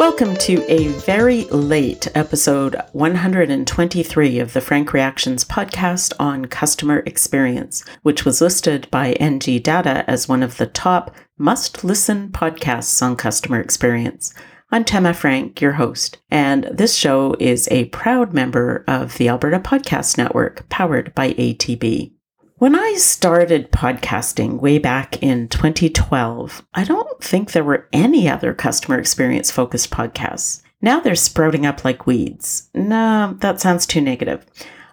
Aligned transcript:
Welcome 0.00 0.34
to 0.36 0.64
a 0.66 0.88
very 0.88 1.44
late 1.44 2.08
episode 2.14 2.74
123 2.92 4.38
of 4.38 4.54
the 4.54 4.62
Frank 4.62 4.94
Reactions 4.94 5.44
podcast 5.44 6.14
on 6.18 6.46
customer 6.46 7.00
experience, 7.04 7.84
which 8.00 8.24
was 8.24 8.40
listed 8.40 8.90
by 8.90 9.12
NG 9.12 9.60
Data 9.60 10.08
as 10.08 10.26
one 10.26 10.42
of 10.42 10.56
the 10.56 10.64
top 10.64 11.14
must 11.36 11.84
listen 11.84 12.30
podcasts 12.30 13.02
on 13.02 13.14
customer 13.14 13.60
experience. 13.60 14.32
I'm 14.72 14.84
Tema 14.84 15.12
Frank, 15.12 15.60
your 15.60 15.72
host, 15.72 16.16
and 16.30 16.64
this 16.72 16.94
show 16.94 17.36
is 17.38 17.68
a 17.70 17.84
proud 17.90 18.32
member 18.32 18.84
of 18.88 19.18
the 19.18 19.28
Alberta 19.28 19.60
Podcast 19.60 20.16
Network, 20.16 20.66
powered 20.70 21.14
by 21.14 21.34
ATB. 21.34 22.14
When 22.60 22.74
I 22.74 22.92
started 22.98 23.72
podcasting 23.72 24.60
way 24.60 24.76
back 24.76 25.22
in 25.22 25.48
2012, 25.48 26.62
I 26.74 26.84
don't 26.84 27.24
think 27.24 27.52
there 27.52 27.64
were 27.64 27.88
any 27.90 28.28
other 28.28 28.52
customer 28.52 28.98
experience 28.98 29.50
focused 29.50 29.90
podcasts. 29.90 30.60
Now 30.82 31.00
they're 31.00 31.14
sprouting 31.14 31.64
up 31.64 31.86
like 31.86 32.06
weeds. 32.06 32.68
No, 32.74 33.34
that 33.40 33.62
sounds 33.62 33.86
too 33.86 34.02
negative. 34.02 34.44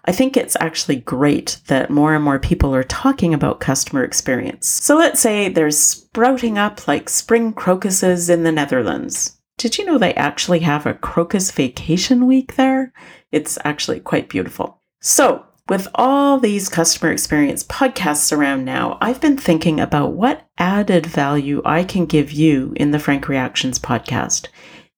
I 0.06 0.14
think 0.14 0.38
it's 0.38 0.56
actually 0.62 0.96
great 0.96 1.60
that 1.68 1.90
more 1.90 2.16
and 2.16 2.24
more 2.24 2.40
people 2.40 2.74
are 2.74 2.86
talking 2.86 3.34
about 3.34 3.60
customer 3.60 4.06
experience. 4.06 4.66
So 4.66 4.96
let's 4.96 5.20
say 5.20 5.50
they're 5.50 5.70
sprouting 5.70 6.58
up 6.58 6.88
like 6.88 7.10
spring 7.10 7.52
crocuses 7.52 8.30
in 8.30 8.44
the 8.44 8.52
Netherlands. 8.54 9.42
Did 9.58 9.78
you 9.78 9.84
know 9.84 9.98
they 9.98 10.14
actually 10.14 10.60
have 10.60 10.86
a 10.86 10.94
crocus 10.94 11.52
vacation 11.52 12.28
week 12.28 12.56
there? 12.56 12.94
It's 13.34 13.58
actually 13.66 14.00
quite 14.00 14.30
beautiful. 14.30 14.80
So, 15.02 15.44
with 15.70 15.88
all 15.96 16.40
these 16.40 16.70
customer 16.70 17.12
experience 17.12 17.64
podcasts 17.64 18.36
around 18.36 18.64
now, 18.64 18.98
I've 19.02 19.20
been 19.20 19.38
thinking 19.38 19.80
about 19.80 20.14
what 20.14 20.48
added 20.58 21.06
value 21.06 21.62
I 21.66 21.84
can 21.84 22.06
give 22.06 22.32
you 22.32 22.74
in 22.78 22.92
the 22.92 23.00
Frank 23.00 23.28
Reactions 23.28 23.78
podcast. 23.78 24.48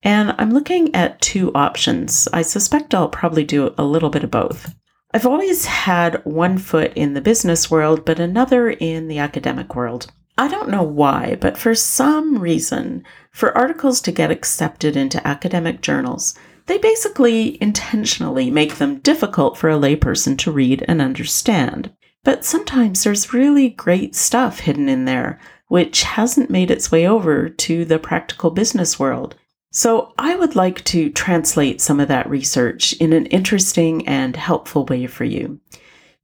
And 0.04 0.36
I'm 0.38 0.52
looking 0.52 0.94
at 0.94 1.20
two 1.22 1.52
options. 1.54 2.28
I 2.32 2.44
suspect 2.44 2.94
I'll 2.94 3.10
probably 3.10 3.44
do 3.44 3.74
a 3.78 3.84
little 3.84 4.10
bit 4.10 4.24
of 4.24 4.32
both. 4.32 4.76
I've 5.14 5.26
always 5.26 5.66
had 5.66 6.24
one 6.24 6.60
foot 6.60 6.94
in 6.96 7.16
the 7.16 7.22
business 7.22 7.72
world, 7.72 8.06
but 8.06 8.20
another 8.20 8.70
in 8.70 9.08
the 9.08 9.18
academic 9.18 9.76
world. 9.76 10.12
I 10.38 10.48
don't 10.48 10.70
know 10.70 10.84
why, 10.84 11.36
but 11.42 11.58
for 11.58 11.76
some 11.76 12.40
reason, 12.40 13.04
for 13.32 13.58
articles 13.58 14.00
to 14.02 14.12
get 14.12 14.32
accepted 14.32 14.96
into 14.96 15.26
academic 15.28 15.82
journals, 15.82 16.34
they 16.70 16.78
basically 16.78 17.58
intentionally 17.64 18.52
make 18.52 18.76
them 18.76 19.00
difficult 19.00 19.58
for 19.58 19.72
a 19.72 19.80
layperson 19.80 20.38
to 20.38 20.52
read 20.52 20.86
and 20.88 21.02
understand. 21.02 21.92
But 22.24 22.46
sometimes 22.46 23.04
there's 23.04 23.34
really 23.34 23.70
great 23.70 24.16
stuff 24.16 24.60
hidden 24.60 24.88
in 24.88 25.06
there, 25.06 25.40
which 25.68 26.04
hasn't 26.04 26.52
made 26.52 26.70
its 26.70 26.92
way 26.92 27.08
over 27.08 27.50
to 27.50 27.86
the 27.86 27.98
practical 27.98 28.52
business 28.52 29.00
world. 29.00 29.36
So 29.72 30.14
I 30.20 30.36
would 30.36 30.56
like 30.56 30.84
to 30.86 31.10
translate 31.10 31.82
some 31.82 32.00
of 32.00 32.08
that 32.10 32.30
research 32.30 32.94
in 32.94 33.14
an 33.14 33.26
interesting 33.26 34.08
and 34.08 34.36
helpful 34.36 34.86
way 34.86 35.08
for 35.08 35.24
you. 35.24 35.60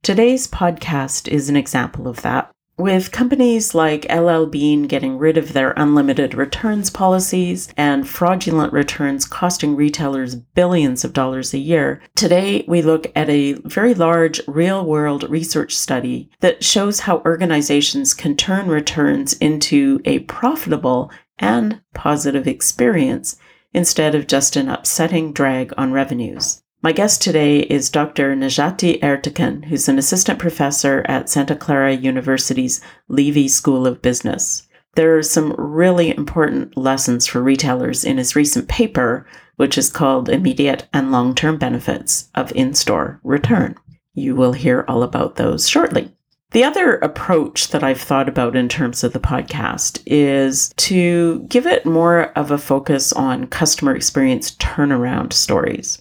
Today's 0.04 0.46
podcast 0.46 1.26
is 1.26 1.48
an 1.48 1.56
example 1.56 2.06
of 2.06 2.22
that. 2.22 2.52
With 2.78 3.10
companies 3.10 3.74
like 3.74 4.04
LL 4.12 4.44
Bean 4.44 4.82
getting 4.82 5.16
rid 5.16 5.38
of 5.38 5.54
their 5.54 5.70
unlimited 5.78 6.34
returns 6.34 6.90
policies 6.90 7.68
and 7.74 8.06
fraudulent 8.06 8.70
returns 8.70 9.24
costing 9.24 9.74
retailers 9.76 10.34
billions 10.34 11.02
of 11.02 11.14
dollars 11.14 11.54
a 11.54 11.58
year, 11.58 12.02
today 12.14 12.66
we 12.68 12.82
look 12.82 13.10
at 13.16 13.30
a 13.30 13.54
very 13.64 13.94
large 13.94 14.42
real 14.46 14.84
world 14.84 15.24
research 15.30 15.74
study 15.74 16.28
that 16.40 16.62
shows 16.62 17.00
how 17.00 17.22
organizations 17.24 18.12
can 18.12 18.36
turn 18.36 18.68
returns 18.68 19.32
into 19.32 20.02
a 20.04 20.18
profitable 20.20 21.10
and 21.38 21.80
positive 21.94 22.46
experience 22.46 23.38
instead 23.72 24.14
of 24.14 24.26
just 24.26 24.54
an 24.54 24.68
upsetting 24.68 25.32
drag 25.32 25.72
on 25.78 25.94
revenues. 25.94 26.62
My 26.86 26.92
guest 26.92 27.20
today 27.20 27.62
is 27.62 27.90
Dr. 27.90 28.36
Necati 28.36 29.00
Ertekin, 29.00 29.64
who's 29.64 29.88
an 29.88 29.98
assistant 29.98 30.38
professor 30.38 31.04
at 31.08 31.28
Santa 31.28 31.56
Clara 31.56 31.92
University's 31.92 32.80
Leavey 33.10 33.50
School 33.50 33.88
of 33.88 34.00
Business. 34.02 34.68
There 34.94 35.18
are 35.18 35.22
some 35.24 35.52
really 35.58 36.16
important 36.16 36.76
lessons 36.76 37.26
for 37.26 37.42
retailers 37.42 38.04
in 38.04 38.18
his 38.18 38.36
recent 38.36 38.68
paper, 38.68 39.26
which 39.56 39.76
is 39.76 39.90
called 39.90 40.28
Immediate 40.28 40.86
and 40.92 41.10
Long 41.10 41.34
Term 41.34 41.58
Benefits 41.58 42.30
of 42.36 42.52
In 42.52 42.72
Store 42.72 43.18
Return. 43.24 43.74
You 44.14 44.36
will 44.36 44.52
hear 44.52 44.84
all 44.86 45.02
about 45.02 45.34
those 45.34 45.68
shortly. 45.68 46.12
The 46.52 46.62
other 46.62 46.98
approach 46.98 47.70
that 47.70 47.82
I've 47.82 48.00
thought 48.00 48.28
about 48.28 48.54
in 48.54 48.68
terms 48.68 49.02
of 49.02 49.12
the 49.12 49.18
podcast 49.18 50.00
is 50.06 50.72
to 50.76 51.40
give 51.48 51.66
it 51.66 51.84
more 51.84 52.26
of 52.38 52.52
a 52.52 52.58
focus 52.58 53.12
on 53.12 53.48
customer 53.48 53.96
experience 53.96 54.52
turnaround 54.52 55.32
stories. 55.32 56.00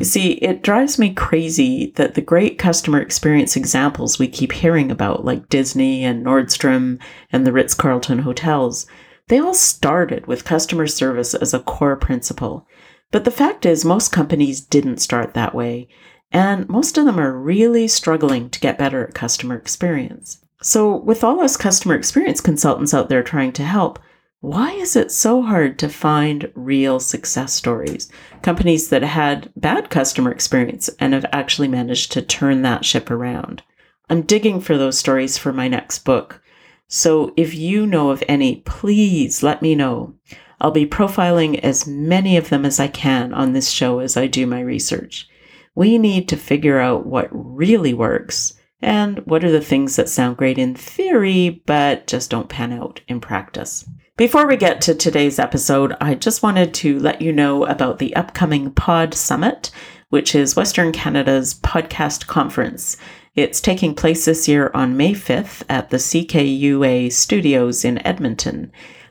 You 0.00 0.06
see, 0.06 0.32
it 0.32 0.62
drives 0.62 0.98
me 0.98 1.12
crazy 1.12 1.92
that 1.96 2.14
the 2.14 2.22
great 2.22 2.58
customer 2.58 3.02
experience 3.02 3.54
examples 3.54 4.18
we 4.18 4.28
keep 4.28 4.50
hearing 4.50 4.90
about, 4.90 5.26
like 5.26 5.50
Disney 5.50 6.04
and 6.04 6.24
Nordstrom 6.24 6.98
and 7.30 7.46
the 7.46 7.52
Ritz 7.52 7.74
Carlton 7.74 8.20
hotels, 8.20 8.86
they 9.28 9.38
all 9.38 9.52
started 9.52 10.26
with 10.26 10.46
customer 10.46 10.86
service 10.86 11.34
as 11.34 11.52
a 11.52 11.60
core 11.60 11.96
principle. 11.96 12.66
But 13.10 13.24
the 13.24 13.30
fact 13.30 13.66
is, 13.66 13.84
most 13.84 14.10
companies 14.10 14.62
didn't 14.62 15.02
start 15.02 15.34
that 15.34 15.54
way, 15.54 15.86
and 16.32 16.66
most 16.66 16.96
of 16.96 17.04
them 17.04 17.20
are 17.20 17.38
really 17.38 17.86
struggling 17.86 18.48
to 18.48 18.60
get 18.60 18.78
better 18.78 19.06
at 19.06 19.12
customer 19.12 19.54
experience. 19.54 20.42
So, 20.62 20.96
with 20.96 21.22
all 21.22 21.40
us 21.40 21.58
customer 21.58 21.94
experience 21.94 22.40
consultants 22.40 22.94
out 22.94 23.10
there 23.10 23.22
trying 23.22 23.52
to 23.52 23.64
help, 23.64 23.98
why 24.40 24.72
is 24.72 24.96
it 24.96 25.12
so 25.12 25.42
hard 25.42 25.78
to 25.78 25.88
find 25.88 26.50
real 26.54 26.98
success 26.98 27.52
stories? 27.52 28.10
Companies 28.40 28.88
that 28.88 29.02
had 29.02 29.52
bad 29.54 29.90
customer 29.90 30.30
experience 30.30 30.88
and 30.98 31.12
have 31.12 31.26
actually 31.30 31.68
managed 31.68 32.10
to 32.12 32.22
turn 32.22 32.62
that 32.62 32.86
ship 32.86 33.10
around. 33.10 33.62
I'm 34.08 34.22
digging 34.22 34.62
for 34.62 34.78
those 34.78 34.98
stories 34.98 35.36
for 35.36 35.52
my 35.52 35.68
next 35.68 36.06
book. 36.06 36.42
So 36.88 37.34
if 37.36 37.54
you 37.54 37.86
know 37.86 38.10
of 38.10 38.24
any, 38.28 38.56
please 38.56 39.42
let 39.42 39.60
me 39.60 39.74
know. 39.74 40.14
I'll 40.58 40.70
be 40.70 40.86
profiling 40.86 41.60
as 41.60 41.86
many 41.86 42.38
of 42.38 42.48
them 42.48 42.64
as 42.64 42.80
I 42.80 42.88
can 42.88 43.34
on 43.34 43.52
this 43.52 43.70
show 43.70 43.98
as 43.98 44.16
I 44.16 44.26
do 44.26 44.46
my 44.46 44.60
research. 44.60 45.28
We 45.74 45.98
need 45.98 46.28
to 46.30 46.36
figure 46.36 46.78
out 46.78 47.06
what 47.06 47.28
really 47.30 47.92
works 47.92 48.54
and 48.80 49.18
what 49.26 49.44
are 49.44 49.52
the 49.52 49.60
things 49.60 49.96
that 49.96 50.08
sound 50.08 50.38
great 50.38 50.56
in 50.56 50.74
theory 50.74 51.62
but 51.66 52.06
just 52.06 52.30
don't 52.30 52.48
pan 52.48 52.72
out 52.72 53.02
in 53.06 53.20
practice. 53.20 53.86
Before 54.20 54.46
we 54.46 54.58
get 54.58 54.82
to 54.82 54.94
today's 54.94 55.38
episode, 55.38 55.96
I 55.98 56.14
just 56.14 56.42
wanted 56.42 56.74
to 56.74 56.98
let 56.98 57.22
you 57.22 57.32
know 57.32 57.64
about 57.64 57.98
the 57.98 58.14
upcoming 58.14 58.70
Pod 58.70 59.14
Summit, 59.14 59.70
which 60.10 60.34
is 60.34 60.54
Western 60.54 60.92
Canada's 60.92 61.54
podcast 61.54 62.26
conference. 62.26 62.98
It's 63.34 63.62
taking 63.62 63.94
place 63.94 64.26
this 64.26 64.46
year 64.46 64.70
on 64.74 64.94
May 64.94 65.14
5th 65.14 65.62
at 65.70 65.88
the 65.88 65.96
CKUA 65.96 67.10
studios 67.10 67.82
in 67.82 68.06
Edmonton. 68.06 68.70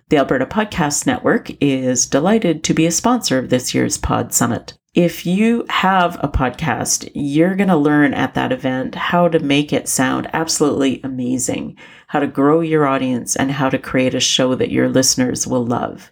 The 0.10 0.18
Alberta 0.18 0.46
Podcast 0.46 1.08
Network 1.08 1.50
is 1.60 2.06
delighted 2.06 2.64
to 2.66 2.76
be 2.76 2.86
a 2.86 2.92
sponsor 2.92 3.40
of 3.40 3.50
this 3.50 3.74
year's 3.74 3.98
Pod 3.98 4.32
Summit. 4.32 4.78
If 4.94 5.26
you 5.26 5.66
have 5.70 6.18
a 6.24 6.28
podcast, 6.28 7.10
you're 7.16 7.56
going 7.56 7.70
to 7.70 7.76
learn 7.76 8.14
at 8.14 8.36
that 8.36 8.52
event 8.52 8.94
how 8.94 9.28
to 9.28 9.40
make 9.40 9.74
it 9.74 9.88
sound 9.88 10.30
absolutely 10.34 11.02
amazing, 11.04 11.78
how 12.10 12.20
to 12.20 12.28
grow 12.28 12.62
your 12.62 12.86
audience, 12.86 13.36
and 13.36 13.52
how 13.52 13.70
to 13.70 13.78
create 13.78 14.16
a 14.16 14.20
show 14.20 14.56
that 14.56 14.72
your 14.72 14.90
listeners 14.90 15.46
will 15.46 15.66
love. 15.66 16.12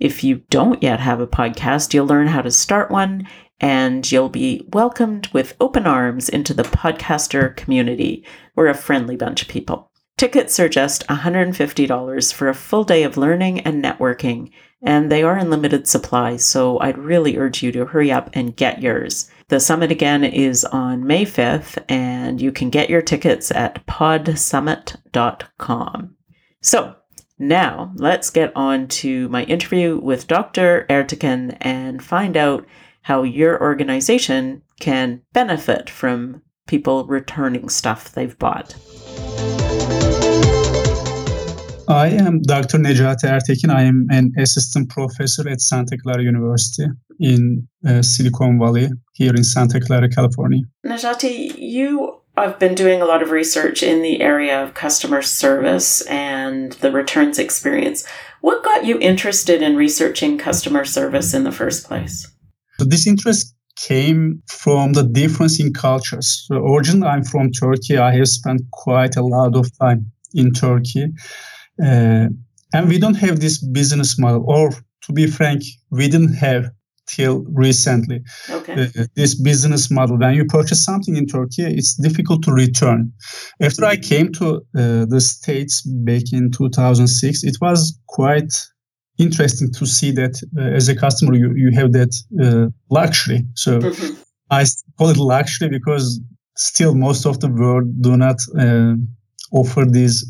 If 0.00 0.22
you 0.22 0.42
don't 0.50 0.82
yet 0.82 1.00
have 1.00 1.20
a 1.20 1.26
podcast, 1.26 1.94
you'll 1.94 2.06
learn 2.06 2.26
how 2.26 2.42
to 2.42 2.50
start 2.50 2.90
one 2.90 3.26
and 3.60 4.10
you'll 4.10 4.28
be 4.28 4.66
welcomed 4.72 5.28
with 5.28 5.56
open 5.60 5.86
arms 5.86 6.28
into 6.28 6.52
the 6.52 6.62
podcaster 6.64 7.56
community. 7.56 8.24
We're 8.54 8.66
a 8.66 8.74
friendly 8.74 9.16
bunch 9.16 9.42
of 9.42 9.48
people. 9.48 9.90
Tickets 10.18 10.58
are 10.58 10.68
just 10.68 11.06
$150 11.06 12.32
for 12.32 12.48
a 12.48 12.54
full 12.54 12.84
day 12.84 13.02
of 13.02 13.16
learning 13.16 13.60
and 13.60 13.84
networking, 13.84 14.50
and 14.82 15.10
they 15.10 15.22
are 15.22 15.38
in 15.38 15.50
limited 15.50 15.88
supply, 15.88 16.36
so 16.36 16.78
I'd 16.80 16.98
really 16.98 17.36
urge 17.36 17.62
you 17.62 17.70
to 17.72 17.86
hurry 17.86 18.12
up 18.12 18.30
and 18.34 18.56
get 18.56 18.82
yours. 18.82 19.30
The 19.48 19.60
summit 19.60 19.90
again 19.90 20.24
is 20.24 20.64
on 20.64 21.06
May 21.06 21.24
5th, 21.24 21.82
and 21.88 22.40
you 22.40 22.52
can 22.52 22.70
get 22.70 22.90
your 22.90 23.02
tickets 23.02 23.50
at 23.50 23.84
podsummit.com. 23.86 26.16
So, 26.60 26.96
now 27.38 27.92
let's 27.96 28.30
get 28.30 28.50
on 28.56 28.88
to 28.88 29.28
my 29.28 29.44
interview 29.44 30.00
with 30.00 30.26
Dr. 30.26 30.86
Ertekin 30.88 31.56
and 31.60 32.02
find 32.02 32.34
out 32.36 32.66
how 33.02 33.22
your 33.22 33.60
organization 33.60 34.62
can 34.80 35.22
benefit 35.32 35.88
from 35.88 36.42
people 36.66 37.06
returning 37.06 37.68
stuff 37.68 38.10
they've 38.10 38.36
bought. 38.38 38.74
I 41.88 42.08
am 42.08 42.42
Dr. 42.42 42.78
Necati 42.78 43.28
Ertekin. 43.28 43.70
I 43.70 43.82
am 43.82 44.06
an 44.10 44.32
assistant 44.38 44.90
professor 44.90 45.48
at 45.48 45.60
Santa 45.60 45.96
Clara 45.96 46.22
University 46.22 46.86
in 47.20 47.68
uh, 47.86 48.02
Silicon 48.02 48.58
Valley, 48.58 48.88
here 49.14 49.34
in 49.34 49.44
Santa 49.44 49.80
Clara, 49.80 50.08
California. 50.08 50.62
Necati, 50.84 51.56
you 51.56 52.20
I've 52.38 52.58
been 52.58 52.74
doing 52.74 53.00
a 53.00 53.06
lot 53.06 53.22
of 53.22 53.30
research 53.30 53.82
in 53.82 54.02
the 54.02 54.20
area 54.20 54.62
of 54.62 54.74
customer 54.74 55.22
service 55.22 56.02
and 56.02 56.72
the 56.72 56.92
returns 56.92 57.38
experience. 57.38 58.06
What 58.42 58.62
got 58.62 58.84
you 58.84 58.98
interested 58.98 59.62
in 59.62 59.74
researching 59.74 60.36
customer 60.36 60.84
service 60.84 61.32
in 61.32 61.44
the 61.44 61.52
first 61.52 61.86
place? 61.86 62.30
So 62.78 62.84
this 62.84 63.06
interest 63.06 63.54
came 63.76 64.42
from 64.48 64.92
the 64.92 65.02
difference 65.02 65.58
in 65.58 65.72
cultures. 65.72 66.44
So 66.46 66.56
originally, 66.56 67.08
I'm 67.08 67.24
from 67.24 67.52
Turkey. 67.52 67.96
I 67.96 68.14
have 68.16 68.28
spent 68.28 68.62
quite 68.70 69.16
a 69.16 69.22
lot 69.22 69.56
of 69.56 69.70
time 69.78 70.10
in 70.34 70.52
Turkey. 70.52 71.14
Uh, 71.82 72.28
and 72.72 72.88
we 72.88 72.98
don't 72.98 73.14
have 73.14 73.40
this 73.40 73.58
business 73.58 74.18
model, 74.18 74.44
or 74.46 74.70
to 75.02 75.12
be 75.12 75.26
frank, 75.26 75.62
we 75.90 76.08
didn't 76.08 76.34
have 76.34 76.70
till 77.06 77.44
recently. 77.52 78.20
Okay. 78.50 78.90
Uh, 78.98 79.04
this 79.14 79.34
business 79.40 79.90
model, 79.90 80.18
when 80.18 80.34
you 80.34 80.44
purchase 80.44 80.84
something 80.84 81.16
in 81.16 81.26
Turkey, 81.26 81.62
it's 81.62 81.94
difficult 81.94 82.42
to 82.42 82.52
return. 82.52 83.12
After 83.60 83.84
I 83.84 83.96
came 83.96 84.32
to 84.32 84.56
uh, 84.56 85.06
the 85.08 85.20
States 85.20 85.82
back 85.82 86.32
in 86.32 86.50
2006, 86.50 87.44
it 87.44 87.56
was 87.60 87.98
quite 88.08 88.52
interesting 89.18 89.72
to 89.72 89.86
see 89.86 90.10
that 90.12 90.42
uh, 90.58 90.62
as 90.62 90.88
a 90.88 90.96
customer, 90.96 91.34
you, 91.34 91.52
you 91.54 91.70
have 91.72 91.92
that 91.92 92.14
uh, 92.42 92.70
luxury. 92.90 93.44
So 93.54 93.78
mm-hmm. 93.78 94.14
I 94.50 94.64
call 94.98 95.10
it 95.10 95.16
luxury 95.16 95.68
because 95.68 96.20
still 96.56 96.94
most 96.94 97.26
of 97.26 97.40
the 97.40 97.48
world 97.48 98.02
do 98.02 98.16
not 98.16 98.36
uh, 98.58 98.94
offer 99.52 99.84
these 99.84 100.24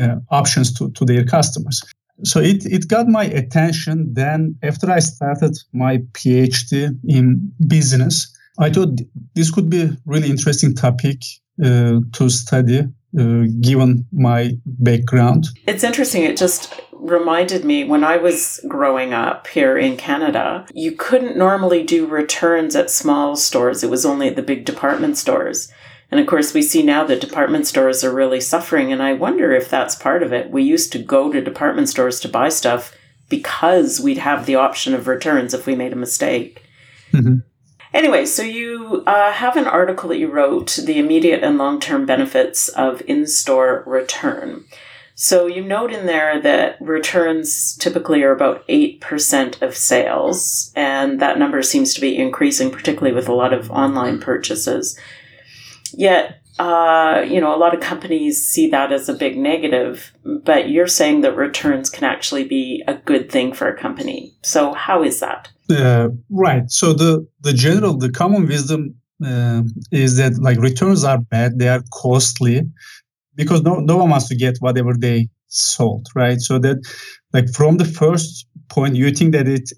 uh, 0.00 0.16
options 0.30 0.72
to, 0.74 0.90
to 0.92 1.04
their 1.04 1.24
customers. 1.24 1.82
So 2.24 2.40
it, 2.40 2.66
it 2.66 2.88
got 2.88 3.06
my 3.06 3.24
attention 3.24 4.12
then 4.12 4.56
after 4.62 4.90
i 4.90 4.98
started 4.98 5.56
my 5.72 5.98
phd 6.14 6.98
in 7.06 7.52
business. 7.68 8.34
I 8.58 8.70
thought 8.70 9.00
this 9.34 9.52
could 9.52 9.70
be 9.70 9.82
a 9.82 9.96
really 10.04 10.28
interesting 10.28 10.74
topic 10.74 11.18
uh, 11.64 12.00
to 12.12 12.28
study 12.28 12.80
uh, 12.80 13.44
given 13.60 14.04
my 14.12 14.52
background. 14.66 15.46
It's 15.66 15.84
interesting. 15.84 16.24
It 16.24 16.36
just 16.36 16.74
reminded 16.92 17.64
me 17.64 17.84
when 17.84 18.02
i 18.02 18.16
was 18.16 18.60
growing 18.66 19.14
up 19.14 19.46
here 19.46 19.78
in 19.78 19.96
canada 19.96 20.66
you 20.74 20.90
couldn't 20.90 21.36
normally 21.36 21.84
do 21.84 22.06
returns 22.06 22.74
at 22.74 22.90
small 22.90 23.36
stores. 23.36 23.84
It 23.84 23.90
was 23.90 24.04
only 24.04 24.26
at 24.26 24.34
the 24.34 24.42
big 24.42 24.64
department 24.64 25.16
stores 25.16 25.72
and 26.10 26.20
of 26.20 26.26
course, 26.26 26.54
we 26.54 26.62
see 26.62 26.82
now 26.82 27.04
that 27.04 27.20
department 27.20 27.66
stores 27.66 28.02
are 28.02 28.14
really 28.14 28.40
suffering, 28.40 28.92
and 28.92 29.02
I 29.02 29.12
wonder 29.12 29.52
if 29.52 29.68
that's 29.68 29.94
part 29.94 30.22
of 30.22 30.32
it. 30.32 30.50
We 30.50 30.62
used 30.62 30.90
to 30.92 30.98
go 30.98 31.30
to 31.30 31.40
department 31.40 31.88
stores 31.88 32.18
to 32.20 32.28
buy 32.28 32.48
stuff 32.48 32.94
because 33.28 34.00
we'd 34.00 34.18
have 34.18 34.46
the 34.46 34.54
option 34.54 34.94
of 34.94 35.06
returns 35.06 35.52
if 35.52 35.66
we 35.66 35.76
made 35.76 35.92
a 35.92 35.96
mistake. 35.96 36.62
Mm-hmm. 37.12 37.38
Anyway, 37.92 38.24
so 38.26 38.42
you 38.42 39.02
uh, 39.06 39.32
have 39.32 39.56
an 39.56 39.66
article 39.66 40.08
that 40.10 40.18
you 40.18 40.30
wrote, 40.30 40.78
The 40.84 40.98
Immediate 40.98 41.42
and 41.42 41.58
Long 41.58 41.80
Term 41.80 42.06
Benefits 42.06 42.68
of 42.68 43.02
In 43.06 43.26
Store 43.26 43.82
Return. 43.86 44.64
So 45.14 45.46
you 45.46 45.64
note 45.64 45.92
in 45.92 46.06
there 46.06 46.40
that 46.42 46.80
returns 46.80 47.76
typically 47.76 48.22
are 48.22 48.30
about 48.30 48.66
8% 48.68 49.62
of 49.62 49.76
sales, 49.76 50.72
and 50.76 51.20
that 51.20 51.38
number 51.38 51.60
seems 51.60 51.92
to 51.94 52.00
be 52.00 52.16
increasing, 52.16 52.70
particularly 52.70 53.14
with 53.14 53.28
a 53.28 53.34
lot 53.34 53.52
of 53.52 53.70
online 53.70 54.20
purchases. 54.20 54.96
Yet, 55.98 56.40
uh, 56.60 57.24
you 57.28 57.40
know, 57.40 57.52
a 57.52 57.58
lot 57.58 57.74
of 57.74 57.80
companies 57.80 58.46
see 58.46 58.70
that 58.70 58.92
as 58.92 59.08
a 59.08 59.14
big 59.14 59.36
negative, 59.36 60.12
but 60.44 60.70
you're 60.70 60.86
saying 60.86 61.22
that 61.22 61.36
returns 61.36 61.90
can 61.90 62.04
actually 62.04 62.44
be 62.44 62.84
a 62.86 62.94
good 62.94 63.32
thing 63.32 63.52
for 63.52 63.66
a 63.66 63.76
company. 63.76 64.32
So, 64.44 64.74
how 64.74 65.02
is 65.02 65.18
that? 65.18 65.48
Uh, 65.68 66.10
right. 66.30 66.70
So 66.70 66.92
the 66.92 67.26
the 67.40 67.52
general, 67.52 67.98
the 67.98 68.12
common 68.12 68.46
wisdom 68.46 68.94
uh, 69.26 69.62
is 69.90 70.16
that 70.18 70.38
like 70.38 70.58
returns 70.58 71.02
are 71.02 71.18
bad, 71.18 71.58
they 71.58 71.68
are 71.68 71.82
costly, 71.92 72.62
because 73.34 73.62
no 73.62 73.80
no 73.80 73.96
one 73.96 74.10
wants 74.10 74.28
to 74.28 74.36
get 74.36 74.58
whatever 74.60 74.94
they 74.94 75.28
sold, 75.48 76.06
right? 76.14 76.40
So 76.40 76.60
that 76.60 76.78
like 77.32 77.52
from 77.52 77.78
the 77.78 77.84
first 77.84 78.46
point, 78.68 78.94
you 78.94 79.10
think 79.10 79.32
that 79.32 79.48
it 79.48 79.72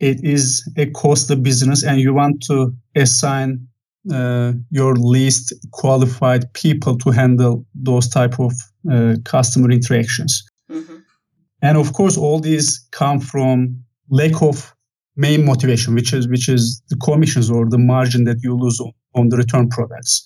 it 0.00 0.24
is 0.24 0.66
a 0.78 0.86
costly 0.86 1.36
business, 1.36 1.84
and 1.84 2.00
you 2.00 2.14
want 2.14 2.42
to 2.44 2.74
assign 2.94 3.68
uh, 4.12 4.52
your 4.70 4.94
least 4.94 5.54
qualified 5.72 6.52
people 6.52 6.96
to 6.98 7.10
handle 7.10 7.64
those 7.74 8.08
type 8.08 8.38
of 8.38 8.52
uh, 8.90 9.16
customer 9.24 9.70
interactions 9.70 10.44
mm-hmm. 10.70 10.96
and 11.62 11.76
of 11.76 11.92
course 11.92 12.16
all 12.16 12.40
these 12.40 12.86
come 12.92 13.20
from 13.20 13.82
lack 14.10 14.42
of 14.42 14.74
main 15.16 15.44
motivation 15.44 15.94
which 15.94 16.12
is 16.12 16.28
which 16.28 16.48
is 16.48 16.82
the 16.88 16.96
commissions 16.96 17.50
or 17.50 17.68
the 17.68 17.78
margin 17.78 18.24
that 18.24 18.38
you 18.42 18.56
lose 18.56 18.78
on, 18.80 18.92
on 19.14 19.28
the 19.28 19.36
return 19.36 19.68
products 19.68 20.24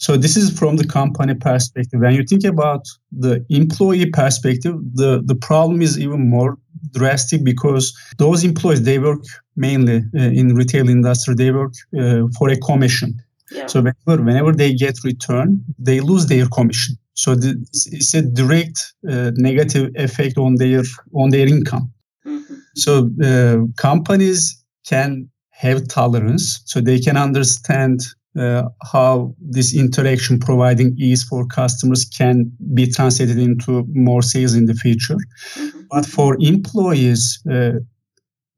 so 0.00 0.16
this 0.16 0.34
is 0.34 0.58
from 0.58 0.76
the 0.76 0.86
company 0.86 1.34
perspective. 1.34 2.00
When 2.00 2.14
you 2.14 2.24
think 2.24 2.44
about 2.44 2.88
the 3.12 3.44
employee 3.50 4.06
perspective 4.06 4.74
the 4.94 5.22
the 5.30 5.34
problem 5.34 5.82
is 5.82 5.98
even 5.98 6.28
more 6.28 6.56
drastic 6.92 7.44
because 7.44 7.84
those 8.16 8.42
employees 8.42 8.82
they 8.82 8.98
work 8.98 9.22
mainly 9.56 9.98
uh, 10.18 10.38
in 10.40 10.54
retail 10.54 10.88
industry. 10.88 11.34
They 11.34 11.50
work 11.50 11.74
uh, 11.98 12.22
for 12.36 12.48
a 12.48 12.56
commission. 12.56 13.10
Yeah. 13.52 13.66
so 13.66 13.80
whenever, 13.80 14.22
whenever 14.22 14.52
they 14.52 14.72
get 14.72 15.02
return 15.04 15.48
they 15.78 15.98
lose 16.00 16.26
their 16.26 16.46
commission. 16.46 16.96
So 17.14 17.34
this 17.34 17.86
is 17.98 18.14
a 18.14 18.22
direct 18.22 18.94
uh, 19.12 19.32
negative 19.34 19.90
effect 19.96 20.38
on 20.38 20.54
their 20.54 20.82
on 21.12 21.30
their 21.30 21.46
income. 21.46 21.92
Mm-hmm. 22.26 22.54
so 22.84 23.10
uh, 23.24 23.58
companies 23.76 24.40
can 24.86 25.28
have 25.50 25.88
tolerance. 25.88 26.62
So 26.64 26.80
they 26.80 26.98
can 26.98 27.16
understand 27.16 28.00
uh, 28.38 28.62
how 28.92 29.34
this 29.40 29.74
interaction 29.74 30.38
providing 30.38 30.94
ease 30.98 31.24
for 31.24 31.46
customers 31.46 32.04
can 32.04 32.52
be 32.74 32.86
translated 32.86 33.38
into 33.38 33.84
more 33.92 34.22
sales 34.22 34.54
in 34.54 34.66
the 34.66 34.74
future. 34.74 35.16
Mm-hmm. 35.16 35.80
But 35.90 36.06
for 36.06 36.36
employees, 36.40 37.42
uh, 37.50 37.80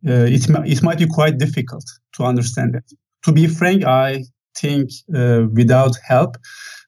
uh, 0.07 0.27
it, 0.27 0.47
it 0.67 0.83
might 0.83 0.99
be 0.99 1.07
quite 1.07 1.39
difficult 1.39 1.85
to 2.15 2.25
understand 2.25 2.75
it. 2.75 2.85
To 3.23 3.33
be 3.33 3.47
frank, 3.47 3.85
I 3.85 4.25
think 4.57 4.91
uh, 5.15 5.45
without 5.55 5.97
help, 6.07 6.37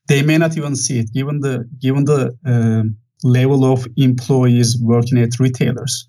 they 0.08 0.22
may 0.22 0.36
not 0.36 0.56
even 0.56 0.76
see 0.76 0.98
it, 0.98 1.12
given 1.14 1.40
the 1.40 1.66
given 1.80 2.04
the 2.04 2.36
uh, 2.44 2.82
level 3.26 3.64
of 3.64 3.86
employees 3.96 4.76
working 4.82 5.18
at 5.18 5.40
retailers. 5.40 6.06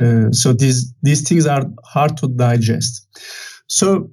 Uh, 0.00 0.30
so 0.32 0.52
these 0.52 0.92
these 1.02 1.26
things 1.26 1.46
are 1.46 1.64
hard 1.84 2.16
to 2.18 2.28
digest. 2.28 3.06
So 3.68 4.10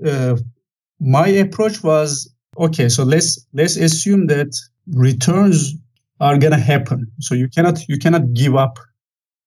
my 1.00 1.28
approach 1.28 1.84
was 1.84 2.32
okay 2.58 2.90
so 2.90 3.04
let's 3.04 3.46
let's 3.54 3.78
assume 3.78 4.28
that 4.28 4.52
returns 4.94 5.76
are 6.20 6.38
going 6.38 6.52
to 6.52 6.60
happen. 6.60 7.12
So 7.20 7.36
you 7.36 7.48
cannot 7.48 7.88
you 7.88 7.98
cannot 7.98 8.34
give 8.34 8.56
up 8.56 8.80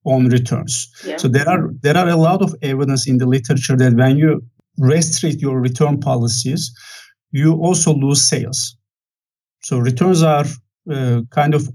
on 0.04 0.28
returns. 0.28 0.88
Yeah. 1.06 1.16
so 1.16 1.28
there 1.28 1.48
are 1.48 1.70
there 1.82 1.96
are 1.96 2.08
a 2.08 2.16
lot 2.16 2.42
of 2.42 2.54
evidence 2.62 3.06
in 3.06 3.18
the 3.18 3.26
literature 3.26 3.76
that 3.76 3.94
when 3.94 4.16
you 4.16 4.42
restrict 4.78 5.40
your 5.40 5.60
return 5.60 6.00
policies 6.00 6.72
you 7.30 7.54
also 7.54 7.94
lose 7.94 8.20
sales. 8.20 8.76
So 9.62 9.78
returns 9.78 10.22
are 10.22 10.44
uh, 10.90 11.22
kind 11.30 11.54
of 11.54 11.68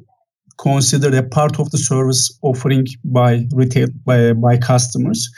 considered 0.57 1.13
a 1.13 1.23
part 1.23 1.59
of 1.59 1.69
the 1.71 1.77
service 1.77 2.37
offering 2.41 2.85
by 3.05 3.45
retail 3.53 3.87
by, 4.03 4.33
by 4.33 4.57
customers. 4.57 5.29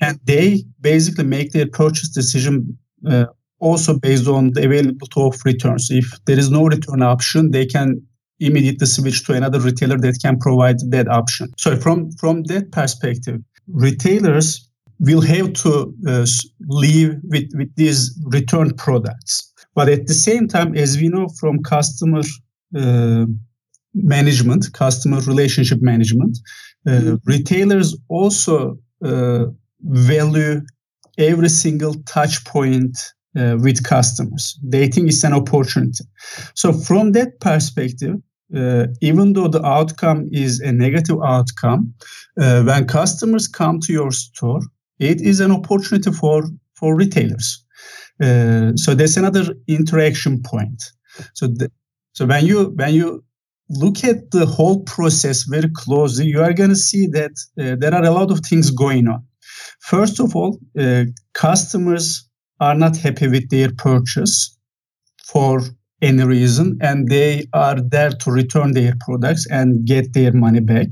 And 0.00 0.20
they 0.24 0.64
basically 0.80 1.24
make 1.24 1.52
their 1.52 1.66
purchase 1.66 2.10
decision 2.10 2.76
uh, 3.08 3.26
also 3.58 3.98
based 3.98 4.28
on 4.28 4.52
the 4.52 4.64
availability 4.64 5.20
of 5.20 5.40
returns. 5.44 5.90
If 5.90 6.12
there 6.26 6.38
is 6.38 6.50
no 6.50 6.64
return 6.66 7.02
option, 7.02 7.50
they 7.50 7.66
can 7.66 8.02
immediately 8.38 8.86
switch 8.86 9.24
to 9.24 9.32
another 9.32 9.60
retailer 9.60 9.96
that 9.98 10.18
can 10.22 10.38
provide 10.38 10.78
that 10.90 11.08
option. 11.08 11.52
So 11.56 11.76
from 11.76 12.10
from 12.12 12.42
that 12.44 12.70
perspective, 12.72 13.40
retailers 13.68 14.68
will 14.98 15.20
have 15.20 15.52
to 15.52 15.94
uh, 16.06 16.26
live 16.68 17.16
with, 17.24 17.50
with 17.54 17.74
these 17.76 18.18
return 18.24 18.74
products. 18.74 19.52
But 19.74 19.88
at 19.90 20.06
the 20.06 20.14
same 20.14 20.48
time, 20.48 20.74
as 20.74 20.96
we 20.96 21.08
know 21.08 21.28
from 21.38 21.62
customer 21.62 22.22
uh, 22.74 23.26
management, 23.94 24.72
customer 24.72 25.20
relationship 25.20 25.82
management, 25.82 26.38
uh, 26.86 26.90
mm-hmm. 26.90 27.14
retailers 27.26 27.96
also 28.08 28.78
uh, 29.04 29.44
value 29.82 30.62
every 31.18 31.48
single 31.48 31.94
touch 32.04 32.44
point 32.44 32.96
uh, 33.36 33.56
with 33.60 33.84
customers. 33.84 34.58
Think 34.70 34.96
it's 34.96 35.24
an 35.24 35.32
opportunity. 35.32 36.04
So 36.54 36.72
from 36.72 37.12
that 37.12 37.40
perspective, 37.40 38.16
uh, 38.54 38.86
even 39.00 39.32
though 39.32 39.48
the 39.48 39.64
outcome 39.64 40.28
is 40.32 40.60
a 40.60 40.72
negative 40.72 41.18
outcome, 41.24 41.94
uh, 42.40 42.62
when 42.62 42.86
customers 42.86 43.48
come 43.48 43.80
to 43.80 43.92
your 43.92 44.12
store, 44.12 44.60
it 44.98 45.20
is 45.20 45.40
an 45.40 45.52
opportunity 45.52 46.12
for 46.12 46.44
for 46.74 46.94
retailers. 46.94 47.64
Uh, 48.22 48.72
so 48.76 48.94
that's 48.94 49.16
another 49.16 49.54
interaction 49.66 50.42
point. 50.42 50.82
So 51.34 51.48
the, 51.48 51.70
so 52.12 52.26
when 52.26 52.46
you 52.46 52.70
when 52.76 52.94
you 52.94 53.24
look 53.68 54.04
at 54.04 54.30
the 54.30 54.46
whole 54.46 54.82
process 54.84 55.42
very 55.42 55.70
closely, 55.74 56.26
you 56.26 56.40
are 56.40 56.52
going 56.52 56.70
to 56.70 56.76
see 56.76 57.08
that 57.08 57.32
uh, 57.60 57.76
there 57.78 57.94
are 57.94 58.04
a 58.04 58.10
lot 58.10 58.30
of 58.30 58.40
things 58.40 58.70
going 58.70 59.08
on. 59.08 59.24
First 59.80 60.20
of 60.20 60.36
all, 60.36 60.58
uh, 60.78 61.04
customers 61.34 62.28
are 62.60 62.74
not 62.74 62.96
happy 62.96 63.28
with 63.28 63.48
their 63.50 63.70
purchase 63.72 64.56
for 65.24 65.60
any 66.02 66.24
reason 66.24 66.78
and 66.80 67.08
they 67.08 67.46
are 67.52 67.80
there 67.80 68.10
to 68.10 68.30
return 68.30 68.72
their 68.72 68.94
products 69.00 69.46
and 69.50 69.86
get 69.86 70.12
their 70.12 70.32
money 70.32 70.60
back. 70.60 70.88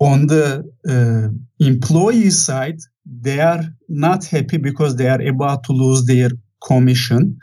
On 0.00 0.26
the 0.26 0.64
uh, 0.88 1.28
employee 1.64 2.30
side 2.30 2.78
they 3.04 3.40
are 3.40 3.62
not 3.88 4.24
happy 4.24 4.56
because 4.56 4.96
they 4.96 5.08
are 5.08 5.22
about 5.22 5.64
to 5.64 5.72
lose 5.72 6.06
their 6.06 6.30
commission. 6.64 7.38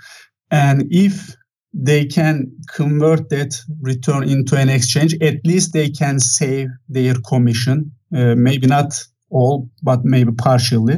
And 0.52 0.86
if 0.90 1.36
they 1.74 2.06
can 2.06 2.52
convert 2.74 3.30
that 3.30 3.56
return 3.82 4.28
into 4.28 4.58
an 4.58 4.70
exchange 4.70 5.16
at 5.22 5.36
least 5.46 5.72
they 5.74 5.90
can 5.90 6.20
save 6.20 6.68
their 6.88 7.14
commission 7.28 7.92
uh, 8.16 8.34
maybe 8.36 8.66
not 8.66 8.92
all 9.30 9.70
but 9.84 10.04
maybe 10.04 10.32
partially 10.32 10.98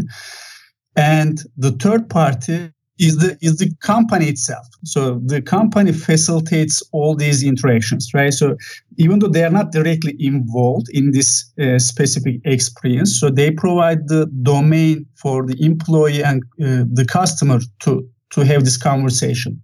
and 0.95 1.43
the 1.57 1.71
third 1.71 2.09
party 2.09 2.71
is 2.99 3.17
the 3.17 3.37
is 3.41 3.57
the 3.57 3.73
company 3.81 4.27
itself. 4.27 4.67
So 4.83 5.19
the 5.25 5.41
company 5.41 5.91
facilitates 5.91 6.83
all 6.91 7.15
these 7.15 7.43
interactions 7.43 8.11
right? 8.13 8.33
So 8.33 8.55
even 8.97 9.19
though 9.19 9.27
they 9.27 9.43
are 9.43 9.49
not 9.49 9.71
directly 9.71 10.15
involved 10.19 10.87
in 10.91 11.11
this 11.11 11.51
uh, 11.59 11.79
specific 11.79 12.41
experience 12.45 13.19
so 13.19 13.29
they 13.29 13.51
provide 13.51 14.07
the 14.07 14.27
domain 14.43 15.05
for 15.15 15.45
the 15.45 15.57
employee 15.63 16.23
and 16.23 16.43
uh, 16.61 16.85
the 16.91 17.05
customer 17.05 17.59
to 17.79 18.07
to 18.31 18.41
have 18.41 18.63
this 18.63 18.77
conversation. 18.77 19.61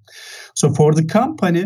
So 0.55 0.73
for 0.73 0.93
the 0.93 1.05
company 1.05 1.65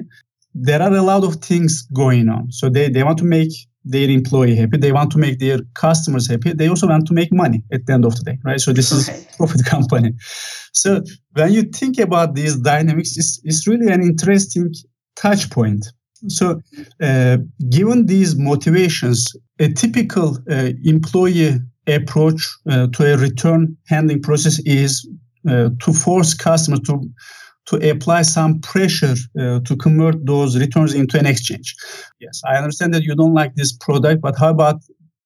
there 0.54 0.82
are 0.82 0.94
a 0.94 1.02
lot 1.02 1.24
of 1.24 1.36
things 1.36 1.88
going 1.94 2.30
on. 2.30 2.52
So 2.52 2.70
they, 2.70 2.90
they 2.90 3.04
want 3.04 3.18
to 3.20 3.24
make 3.24 3.52
their 3.84 4.10
employee 4.10 4.56
happy 4.56 4.78
they 4.78 4.92
want 4.92 5.12
to 5.12 5.18
make 5.18 5.40
their 5.40 5.60
customers 5.74 6.28
happy 6.28 6.54
they 6.54 6.70
also 6.70 6.88
want 6.88 7.08
to 7.08 7.14
make 7.14 7.34
money 7.34 7.64
at 7.72 7.86
the 7.86 7.94
end 7.94 8.06
of 8.06 8.16
the 8.16 8.24
day 8.24 8.38
right? 8.44 8.62
So 8.62 8.74
this 8.74 8.92
okay. 8.92 9.18
is 9.18 9.28
profit 9.38 9.66
company. 9.66 10.14
So 10.74 11.04
when 11.34 11.52
you 11.54 11.64
think 11.64 12.00
about 12.00 12.36
these 12.36 12.56
dynamics 12.58 13.18
it's, 13.18 13.42
it's 13.44 13.68
really 13.68 13.92
an 13.92 14.02
interesting 14.02 14.74
touch 15.16 15.50
point. 15.50 15.88
So 16.28 16.62
uh, 17.02 17.38
given 17.70 18.06
these 18.06 18.36
motivations 18.36 19.36
a 19.60 19.70
typical 19.70 20.38
uh, 20.50 20.72
employee 20.84 21.60
approach 21.88 22.48
uh, 22.70 22.88
to 22.94 23.14
a 23.14 23.18
return 23.18 23.78
handling 23.88 24.22
process 24.22 24.60
is 24.66 25.08
uh, 25.50 25.70
to 25.80 25.94
force 25.94 26.34
customers 26.34 26.82
to 26.82 27.02
to 27.68 27.90
apply 27.90 28.24
some 28.24 28.60
pressure 28.60 29.16
uh, 29.40 29.60
to 29.62 29.76
convert 29.76 30.26
those 30.26 30.58
returns 30.58 30.94
into 30.94 31.18
an 31.20 31.26
exchange. 31.26 31.76
Yes, 32.20 32.42
I 32.46 32.58
understand 32.58 32.94
that 32.94 33.04
you 33.04 33.16
don't 33.16 33.34
like 33.34 33.56
this 33.56 33.72
product, 33.72 34.22
but 34.22 34.38
how 34.38 34.50
about 34.50 34.82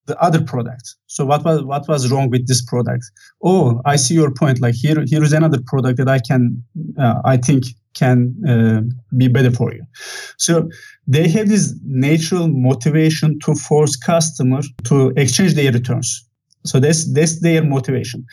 the 0.06 0.20
other 0.20 0.42
product? 0.42 0.94
So 1.06 1.24
what 1.24 1.44
was 1.44 1.64
what 1.64 1.88
was 1.88 2.10
wrong 2.10 2.30
with 2.30 2.46
this 2.46 2.62
product? 2.62 3.04
Oh, 3.42 3.80
I 3.84 3.96
see 3.96 4.14
your 4.14 4.32
point. 4.32 4.60
Like 4.60 4.74
here, 4.74 5.02
here 5.06 5.22
is 5.22 5.32
another 5.32 5.58
product 5.66 5.98
that 5.98 6.08
I 6.08 6.18
can, 6.18 6.62
uh, 6.98 7.20
I 7.24 7.36
think 7.36 7.64
can 7.94 8.36
uh, 8.46 8.82
be 9.16 9.28
better 9.28 9.50
for 9.50 9.72
you. 9.72 9.82
So 10.36 10.68
they 11.06 11.28
have 11.28 11.48
this 11.48 11.74
natural 11.84 12.48
motivation 12.48 13.38
to 13.40 13.54
force 13.54 13.96
customers 13.96 14.68
to 14.84 15.12
exchange 15.16 15.54
their 15.54 15.72
returns. 15.72 16.24
So 16.64 16.80
that's 16.80 17.12
that's 17.12 17.40
their 17.40 17.64
motivation. 17.64 18.24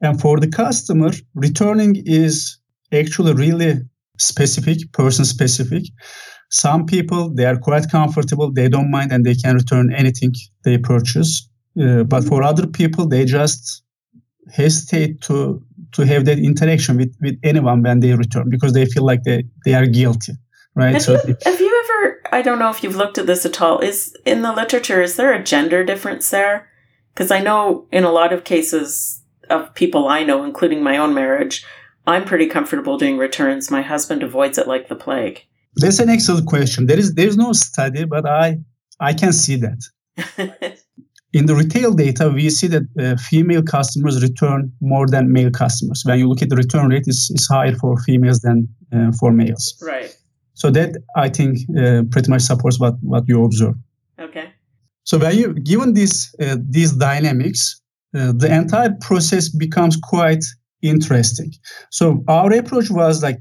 And 0.00 0.20
for 0.20 0.38
the 0.38 0.48
customer, 0.48 1.10
returning 1.34 2.02
is 2.06 2.58
actually 2.92 3.34
really 3.34 3.80
specific, 4.18 4.92
person 4.92 5.24
specific. 5.24 5.84
Some 6.50 6.86
people 6.86 7.34
they 7.34 7.44
are 7.44 7.58
quite 7.58 7.90
comfortable, 7.90 8.50
they 8.50 8.68
don't 8.68 8.90
mind, 8.90 9.12
and 9.12 9.24
they 9.24 9.34
can 9.34 9.56
return 9.56 9.92
anything 9.92 10.32
they 10.64 10.78
purchase. 10.78 11.48
Uh, 11.80 12.04
but 12.04 12.24
for 12.24 12.42
other 12.42 12.66
people, 12.66 13.06
they 13.06 13.24
just 13.24 13.82
hesitate 14.52 15.20
to 15.22 15.62
to 15.92 16.06
have 16.06 16.24
that 16.24 16.38
interaction 16.38 16.96
with 16.96 17.14
with 17.20 17.38
anyone 17.42 17.82
when 17.82 18.00
they 18.00 18.14
return 18.14 18.48
because 18.48 18.72
they 18.72 18.86
feel 18.86 19.04
like 19.04 19.22
they 19.24 19.44
they 19.64 19.74
are 19.74 19.86
guilty, 19.86 20.32
right? 20.74 20.94
Have, 20.94 21.02
so 21.02 21.12
you, 21.26 21.36
have 21.44 21.60
you 21.60 21.84
ever? 21.84 22.22
I 22.32 22.42
don't 22.42 22.58
know 22.58 22.70
if 22.70 22.82
you've 22.82 22.96
looked 22.96 23.18
at 23.18 23.26
this 23.26 23.44
at 23.44 23.60
all. 23.60 23.80
Is 23.80 24.16
in 24.24 24.42
the 24.42 24.52
literature 24.52 25.02
is 25.02 25.16
there 25.16 25.32
a 25.32 25.42
gender 25.42 25.84
difference 25.84 26.30
there? 26.30 26.68
Because 27.12 27.30
I 27.30 27.40
know 27.40 27.86
in 27.92 28.04
a 28.04 28.12
lot 28.12 28.32
of 28.32 28.44
cases 28.44 29.22
of 29.50 29.74
people 29.74 30.08
I 30.08 30.24
know, 30.24 30.44
including 30.44 30.82
my 30.82 30.96
own 30.96 31.14
marriage, 31.14 31.64
I'm 32.08 32.24
pretty 32.24 32.46
comfortable 32.46 32.96
doing 32.96 33.18
returns. 33.18 33.70
My 33.70 33.82
husband 33.82 34.22
avoids 34.22 34.56
it 34.56 34.66
like 34.66 34.88
the 34.88 34.94
plague. 34.96 35.44
That's 35.76 35.98
an 35.98 36.08
excellent 36.08 36.46
question. 36.46 36.86
There 36.86 36.98
is 36.98 37.14
there 37.14 37.28
is 37.28 37.36
no 37.36 37.52
study, 37.52 38.04
but 38.06 38.26
I 38.26 38.58
I 38.98 39.12
can 39.12 39.32
see 39.32 39.56
that. 39.56 39.80
In 41.34 41.44
the 41.44 41.54
retail 41.54 41.92
data, 41.92 42.30
we 42.30 42.48
see 42.48 42.68
that 42.68 42.84
uh, 42.98 43.16
female 43.16 43.62
customers 43.62 44.22
return 44.22 44.72
more 44.80 45.06
than 45.06 45.30
male 45.30 45.50
customers. 45.50 46.02
When 46.06 46.18
you 46.18 46.26
look 46.26 46.40
at 46.40 46.48
the 46.48 46.56
return 46.56 46.88
rate, 46.88 47.04
it's, 47.06 47.30
it's 47.30 47.46
higher 47.46 47.76
for 47.76 47.98
females 47.98 48.40
than 48.40 48.66
uh, 48.94 49.12
for 49.12 49.30
males. 49.30 49.76
Right. 49.82 50.16
So 50.54 50.70
that 50.70 50.96
I 51.16 51.28
think 51.28 51.58
uh, 51.78 52.04
pretty 52.10 52.30
much 52.30 52.42
supports 52.42 52.80
what, 52.80 52.94
what 53.02 53.28
you 53.28 53.44
observe. 53.44 53.74
Okay. 54.18 54.46
So 55.04 55.18
when 55.18 55.36
you 55.36 55.52
given 55.52 55.92
these 55.92 56.34
uh, 56.40 56.56
these 56.76 56.92
dynamics, 56.92 57.78
uh, 58.16 58.32
the 58.34 58.48
entire 58.50 58.96
process 59.02 59.50
becomes 59.50 59.98
quite 60.02 60.44
interesting. 60.82 61.52
So 61.90 62.22
our 62.28 62.52
approach 62.52 62.90
was 62.90 63.22
like 63.22 63.38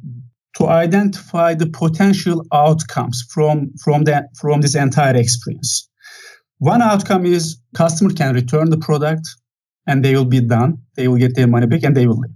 to 0.58 0.68
identify 0.68 1.54
the 1.54 1.68
potential 1.68 2.46
outcomes 2.52 3.24
from 3.32 3.72
from 3.84 4.04
that 4.06 4.26
from 4.40 4.62
this 4.62 4.76
entire 4.76 5.16
experience. 5.16 5.90
One 6.60 6.82
outcome 6.82 7.26
is 7.26 7.58
customer 7.76 8.12
can 8.12 8.34
return 8.34 8.72
the 8.72 8.78
product 8.78 9.28
and 9.86 10.04
they 10.04 10.16
will 10.16 10.26
be 10.26 10.42
done. 10.42 10.80
They 10.96 11.08
will 11.08 11.18
get 11.18 11.36
their 11.36 11.48
money 11.48 11.68
back 11.68 11.84
and 11.84 11.96
they 11.96 12.08
will 12.08 12.18
leave. 12.18 12.32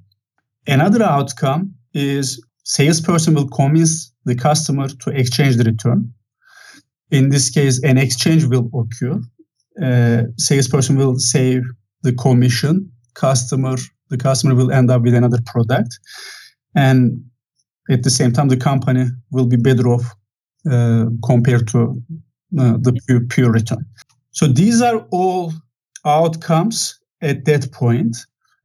Another 0.67 1.03
outcome 1.03 1.73
is 1.93 2.43
salesperson 2.63 3.33
will 3.33 3.49
convince 3.49 4.13
the 4.25 4.35
customer 4.35 4.87
to 4.87 5.09
exchange 5.09 5.57
the 5.57 5.63
return. 5.63 6.13
In 7.09 7.29
this 7.29 7.49
case, 7.49 7.83
an 7.83 7.97
exchange 7.97 8.45
will 8.45 8.69
occur. 8.73 9.19
Uh, 9.81 10.23
salesperson 10.37 10.95
will 10.95 11.17
save 11.17 11.63
the 12.03 12.13
commission. 12.13 12.91
Customer 13.15 13.75
the 14.11 14.17
customer 14.17 14.53
will 14.53 14.71
end 14.71 14.91
up 14.91 15.01
with 15.01 15.15
another 15.15 15.39
product. 15.45 15.99
And 16.75 17.23
at 17.89 18.03
the 18.03 18.09
same 18.09 18.31
time 18.31 18.49
the 18.49 18.57
company 18.57 19.05
will 19.31 19.47
be 19.47 19.57
better 19.57 19.87
off 19.87 20.05
uh, 20.69 21.05
compared 21.25 21.67
to 21.69 22.01
uh, 22.59 22.77
the 22.77 22.93
pure, 23.07 23.21
pure 23.21 23.51
return. 23.51 23.85
So 24.31 24.45
these 24.47 24.81
are 24.81 25.05
all 25.11 25.53
outcomes 26.05 26.99
at 27.21 27.45
that 27.45 27.71
point. 27.71 28.17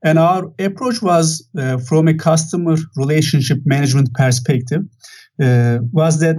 And 0.04 0.18
our 0.18 0.52
approach 0.58 1.00
was 1.02 1.48
uh, 1.58 1.78
from 1.78 2.06
a 2.08 2.14
customer 2.14 2.76
relationship 2.96 3.58
management 3.64 4.12
perspective 4.14 4.82
uh, 5.40 5.78
was 5.92 6.20
that 6.20 6.36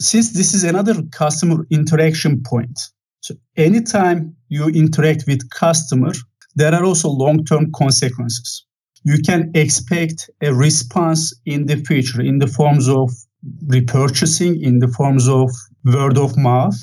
since 0.00 0.32
this 0.32 0.52
is 0.52 0.64
another 0.64 0.94
customer 1.12 1.64
interaction 1.70 2.42
point 2.42 2.78
so 3.22 3.36
anytime 3.56 4.34
you 4.48 4.66
interact 4.68 5.24
with 5.28 5.48
customer 5.50 6.12
there 6.54 6.74
are 6.74 6.84
also 6.84 7.08
long 7.08 7.44
term 7.44 7.70
consequences. 7.72 8.64
You 9.04 9.18
can 9.18 9.50
expect 9.54 10.30
a 10.40 10.54
response 10.54 11.34
in 11.44 11.66
the 11.66 11.76
future 11.76 12.22
in 12.22 12.38
the 12.38 12.46
forms 12.46 12.88
of 12.88 13.10
repurchasing, 13.66 14.62
in 14.62 14.78
the 14.78 14.88
forms 14.88 15.28
of 15.28 15.50
word 15.84 16.18
of 16.18 16.36
mouth. 16.36 16.76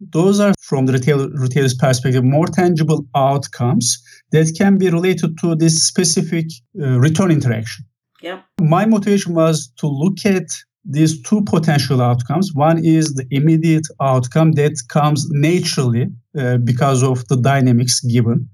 Those 0.00 0.40
are, 0.40 0.54
from 0.60 0.86
the 0.86 0.94
retail, 0.94 1.28
retailer's 1.30 1.74
perspective, 1.74 2.24
more 2.24 2.46
tangible 2.46 3.06
outcomes 3.14 4.02
that 4.32 4.54
can 4.56 4.78
be 4.78 4.88
related 4.88 5.38
to 5.38 5.54
this 5.54 5.86
specific 5.86 6.46
uh, 6.80 6.98
return 6.98 7.30
interaction. 7.30 7.84
Yeah. 8.22 8.40
My 8.60 8.86
motivation 8.86 9.34
was 9.34 9.70
to 9.76 9.86
look 9.86 10.24
at 10.24 10.48
these 10.84 11.20
two 11.22 11.42
potential 11.42 12.00
outcomes. 12.00 12.54
One 12.54 12.82
is 12.82 13.14
the 13.14 13.26
immediate 13.30 13.86
outcome 14.00 14.52
that 14.52 14.80
comes 14.88 15.28
naturally 15.30 16.08
uh, 16.38 16.56
because 16.58 17.02
of 17.02 17.26
the 17.28 17.36
dynamics 17.36 18.00
given 18.00 18.48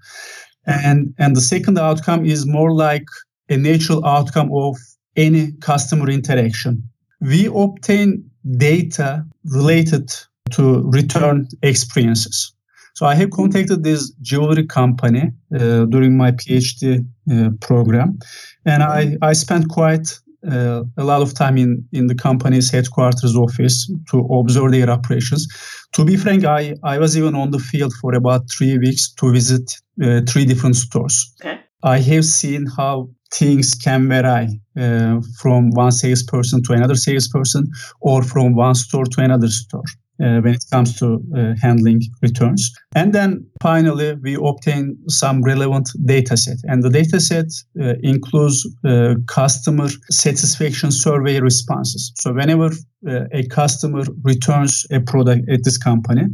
and 0.67 1.15
and 1.19 1.37
the 1.37 1.41
second 1.41 1.79
outcome 1.79 2.25
is 2.25 2.47
more 2.47 2.73
like 2.73 3.07
a 3.49 3.57
natural 3.57 4.05
outcome 4.05 4.51
of 4.53 4.77
any 5.17 5.53
customer 5.61 6.11
interaction. 6.11 6.83
We 7.21 7.47
obtain 7.47 8.29
data 8.57 9.25
related 9.45 10.13
to 10.51 10.83
return 10.91 11.49
experiences. 11.63 12.53
So 12.95 13.05
i 13.05 13.15
have 13.15 13.31
contacted 13.31 13.85
this 13.85 14.11
jewelry 14.23 14.67
company 14.67 15.31
uh, 15.55 15.85
during 15.85 16.17
my 16.17 16.31
phd 16.33 17.05
uh, 17.31 17.51
program 17.61 18.19
and 18.65 18.83
i 18.83 19.19
i 19.21 19.35
spent 19.35 19.69
quite 19.69 20.19
uh, 20.51 20.85
a 20.97 21.05
lot 21.05 21.23
of 21.23 21.35
time 21.35 21.57
in, 21.59 21.87
in 21.93 22.07
the 22.07 22.15
company's 22.15 22.71
headquarters 22.71 23.37
office 23.37 23.91
to 24.11 24.19
observe 24.21 24.73
their 24.73 24.91
operations. 24.91 25.47
To 25.93 26.05
be 26.05 26.17
frank, 26.17 26.45
I, 26.45 26.75
I 26.83 26.99
was 26.99 27.17
even 27.17 27.35
on 27.35 27.51
the 27.51 27.59
field 27.59 27.93
for 28.01 28.15
about 28.15 28.43
three 28.51 28.79
weeks 28.79 29.13
to 29.15 29.33
visit 29.33 29.71
uh, 30.03 30.21
three 30.29 30.45
different 30.45 30.77
stores. 30.77 31.35
Okay. 31.41 31.61
I 31.83 31.99
have 31.99 32.25
seen 32.25 32.67
how 32.67 33.09
things 33.33 33.75
can 33.75 34.09
vary 34.09 34.61
uh, 34.79 35.21
from 35.41 35.71
one 35.71 35.93
salesperson 35.93 36.63
to 36.65 36.73
another 36.73 36.95
salesperson 36.95 37.71
or 38.01 38.23
from 38.23 38.55
one 38.55 38.75
store 38.75 39.05
to 39.05 39.21
another 39.21 39.49
store. 39.49 39.85
Uh, 40.23 40.41
when 40.41 40.55
it 40.55 40.65
comes 40.71 40.99
to 40.99 41.21
uh, 41.37 41.55
handling 41.61 42.03
returns. 42.23 42.73
And 42.95 43.13
then 43.13 43.47
finally, 43.63 44.15
we 44.15 44.35
obtain 44.35 44.99
some 45.09 45.43
relevant 45.43 45.91
data 46.05 46.37
set. 46.37 46.59
And 46.65 46.83
the 46.83 46.91
data 46.91 47.21
set 47.21 47.47
uh, 47.81 47.95
includes 48.03 48.67
uh, 48.85 49.15
customer 49.27 49.89
satisfaction 50.11 50.91
survey 50.91 51.41
responses. 51.41 52.13
So 52.17 52.33
whenever 52.33 52.71
uh, 53.07 53.25
a 53.33 53.47
customer 53.49 54.05
returns 54.23 54.87
a 54.91 55.01
product 55.01 55.49
at 55.51 55.65
this 55.65 55.79
company, 55.79 56.25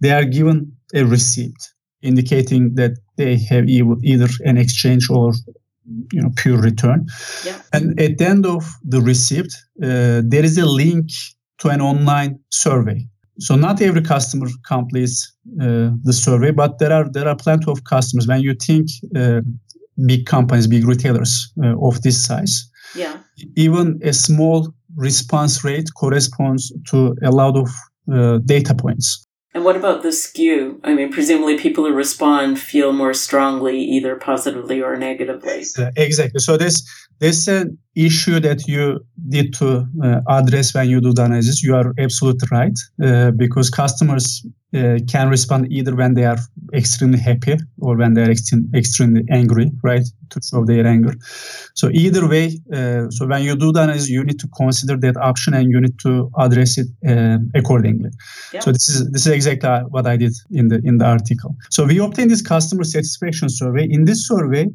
they 0.00 0.12
are 0.12 0.24
given 0.24 0.72
a 0.94 1.04
receipt 1.04 1.56
indicating 2.02 2.74
that 2.74 2.92
they 3.16 3.36
have 3.36 3.68
either 3.68 4.28
an 4.44 4.58
exchange 4.58 5.08
or 5.08 5.32
you 6.12 6.20
know 6.20 6.30
pure 6.36 6.60
return 6.60 7.06
yeah. 7.44 7.60
and 7.72 7.98
at 8.00 8.18
the 8.18 8.26
end 8.26 8.46
of 8.46 8.64
the 8.84 9.00
receipt 9.00 9.52
uh, 9.82 10.22
there 10.24 10.44
is 10.44 10.56
a 10.56 10.66
link 10.66 11.08
to 11.58 11.68
an 11.68 11.80
online 11.80 12.38
survey 12.50 13.06
so 13.46 13.56
not 13.56 13.80
every 13.82 14.02
customer 14.02 14.48
completes 14.66 15.16
uh, 15.60 15.90
the 16.02 16.12
survey 16.12 16.50
but 16.50 16.78
there 16.78 16.92
are 16.92 17.06
there 17.10 17.28
are 17.28 17.36
plenty 17.36 17.70
of 17.70 17.84
customers 17.84 18.26
when 18.26 18.40
you 18.40 18.54
think 18.54 18.86
uh, 19.16 19.40
big 20.06 20.26
companies 20.26 20.66
big 20.66 20.86
retailers 20.86 21.52
uh, 21.64 21.74
of 21.88 22.00
this 22.02 22.24
size 22.24 22.54
yeah 22.94 23.16
even 23.56 23.98
a 24.02 24.12
small 24.12 24.72
response 24.96 25.64
rate 25.64 25.88
corresponds 25.96 26.72
to 26.90 27.14
a 27.22 27.30
lot 27.30 27.56
of 27.56 27.68
uh, 28.12 28.38
data 28.54 28.74
points 28.74 29.26
and 29.54 29.64
what 29.64 29.76
about 29.76 30.02
the 30.02 30.12
skew? 30.12 30.80
I 30.82 30.94
mean, 30.94 31.12
presumably 31.12 31.58
people 31.58 31.84
who 31.84 31.92
respond 31.92 32.58
feel 32.58 32.92
more 32.92 33.12
strongly, 33.12 33.78
either 33.78 34.16
positively 34.16 34.80
or 34.80 34.96
negatively. 34.96 35.64
Exactly. 35.96 36.40
So 36.40 36.56
this 36.56 36.82
this 37.18 37.48
an 37.48 37.78
issue 37.94 38.40
that 38.40 38.66
you 38.66 39.04
need 39.26 39.52
to 39.54 39.86
uh, 40.02 40.20
address 40.28 40.74
when 40.74 40.88
you 40.88 41.00
do 41.00 41.12
the 41.12 41.24
analysis. 41.24 41.62
You 41.62 41.74
are 41.74 41.92
absolutely 41.98 42.48
right 42.50 42.78
uh, 43.02 43.30
because 43.32 43.68
customers 43.70 44.44
uh, 44.74 44.98
can 45.06 45.28
respond 45.28 45.70
either 45.70 45.94
when 45.94 46.14
they 46.14 46.24
are 46.24 46.38
extremely 46.72 47.18
happy 47.18 47.56
or 47.78 47.96
when 47.96 48.14
they 48.14 48.22
are 48.22 48.30
extreme, 48.30 48.70
extremely 48.74 49.22
angry, 49.30 49.70
right, 49.82 50.06
to 50.30 50.40
show 50.42 50.64
their 50.64 50.86
anger. 50.86 51.14
So 51.74 51.90
either 51.92 52.26
way, 52.26 52.58
uh, 52.72 53.10
so 53.10 53.26
when 53.26 53.42
you 53.42 53.54
do 53.54 53.72
the 53.72 53.82
analysis, 53.82 54.08
you 54.08 54.24
need 54.24 54.40
to 54.40 54.48
consider 54.56 54.96
that 54.96 55.18
option 55.18 55.52
and 55.52 55.70
you 55.70 55.78
need 55.78 55.98
to 56.00 56.30
address 56.38 56.78
it 56.78 56.86
uh, 57.06 57.38
accordingly. 57.54 58.10
Yeah. 58.54 58.60
So 58.60 58.72
this 58.72 58.88
is 58.88 59.10
this 59.10 59.26
is 59.26 59.32
exactly 59.32 59.68
what 59.90 60.06
I 60.06 60.16
did 60.16 60.32
in 60.50 60.68
the 60.68 60.80
in 60.82 60.96
the 60.96 61.04
article. 61.04 61.54
So 61.70 61.84
we 61.84 61.98
obtained 61.98 62.30
this 62.30 62.42
customer 62.42 62.84
satisfaction 62.84 63.50
survey. 63.50 63.86
In 63.90 64.06
this 64.06 64.26
survey, 64.26 64.68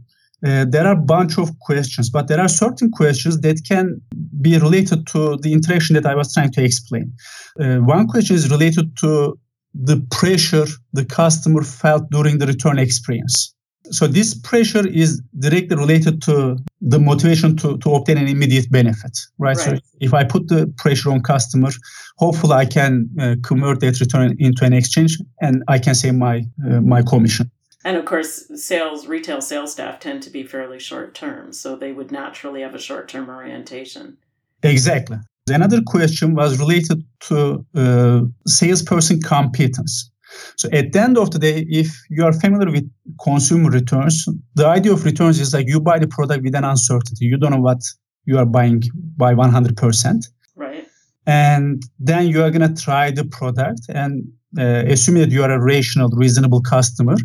uh, 0.45 0.65
there 0.65 0.85
are 0.85 0.93
a 0.93 0.95
bunch 0.95 1.37
of 1.37 1.57
questions, 1.59 2.09
but 2.09 2.27
there 2.27 2.39
are 2.39 2.47
certain 2.47 2.91
questions 2.91 3.39
that 3.41 3.63
can 3.67 3.99
be 4.39 4.57
related 4.57 5.07
to 5.07 5.37
the 5.37 5.51
interaction 5.51 5.95
that 5.95 6.05
I 6.05 6.15
was 6.15 6.33
trying 6.33 6.51
to 6.51 6.63
explain. 6.63 7.11
Uh, 7.59 7.77
one 7.77 8.07
question 8.07 8.35
is 8.35 8.51
related 8.51 8.95
to 8.97 9.39
the 9.73 10.05
pressure 10.11 10.65
the 10.93 11.05
customer 11.05 11.63
felt 11.63 12.09
during 12.11 12.37
the 12.37 12.47
return 12.47 12.77
experience. 12.77 13.53
So 13.89 14.05
this 14.05 14.33
pressure 14.33 14.85
is 14.87 15.21
directly 15.39 15.75
related 15.77 16.21
to 16.23 16.57
the 16.81 16.99
motivation 16.99 17.55
to, 17.57 17.77
to 17.77 17.93
obtain 17.93 18.17
an 18.17 18.27
immediate 18.27 18.69
benefit, 18.69 19.17
right? 19.37 19.55
right? 19.57 19.65
So 19.65 19.79
if 20.01 20.13
I 20.13 20.23
put 20.23 20.49
the 20.49 20.71
pressure 20.77 21.11
on 21.11 21.21
customer, 21.21 21.69
hopefully 22.17 22.53
I 22.53 22.65
can 22.65 23.09
uh, 23.19 23.35
convert 23.43 23.79
that 23.79 23.99
return 23.99 24.35
into 24.39 24.65
an 24.65 24.73
exchange 24.73 25.17
and 25.41 25.63
I 25.67 25.79
can 25.79 25.95
save 25.95 26.15
my 26.15 26.45
uh, 26.65 26.81
my 26.81 27.01
commission. 27.01 27.49
And 27.87 27.95
of 27.95 28.03
course, 28.03 28.43
sales, 28.61 29.07
retail 29.07 29.39
sales 29.39 29.71
staff 29.71 30.01
tend 30.01 30.21
to 30.23 30.29
be 30.29 30.43
fairly 30.43 30.77
short 30.77 31.13
term, 31.13 31.53
so 31.53 31.77
they 31.77 31.93
would 31.93 32.11
naturally 32.11 32.61
have 32.61 32.75
a 32.75 32.79
short 32.79 33.07
term 33.07 33.29
orientation. 33.29 34.17
Exactly. 34.61 35.15
Another 35.49 35.79
question 35.87 36.35
was 36.35 36.59
related 36.59 37.01
to 37.29 37.65
uh, 37.75 38.23
salesperson 38.45 39.21
competence. 39.21 40.11
So 40.57 40.67
at 40.73 40.91
the 40.91 40.99
end 40.99 41.17
of 41.17 41.31
the 41.31 41.39
day, 41.39 41.65
if 41.69 41.87
you 42.09 42.25
are 42.25 42.33
familiar 42.33 42.69
with 42.69 42.91
consumer 43.23 43.69
returns, 43.69 44.27
the 44.55 44.67
idea 44.67 44.91
of 44.91 45.05
returns 45.05 45.39
is 45.39 45.53
like 45.53 45.69
you 45.69 45.79
buy 45.79 45.97
the 45.97 46.09
product 46.09 46.43
with 46.43 46.55
an 46.55 46.65
uncertainty. 46.65 47.23
You 47.23 47.37
don't 47.37 47.51
know 47.51 47.61
what 47.61 47.83
you 48.25 48.37
are 48.37 48.45
buying 48.45 48.83
by 49.15 49.33
100%. 49.33 50.27
Right. 50.57 50.85
And 51.25 51.81
then 51.99 52.27
you 52.27 52.43
are 52.43 52.51
going 52.51 52.75
to 52.75 52.81
try 52.83 53.11
the 53.11 53.23
product. 53.23 53.83
And 53.87 54.33
uh, 54.57 54.83
assuming 54.87 55.23
that 55.23 55.31
you 55.31 55.43
are 55.43 55.51
a 55.51 55.61
rational, 55.61 56.09
reasonable 56.09 56.61
customer, 56.61 57.15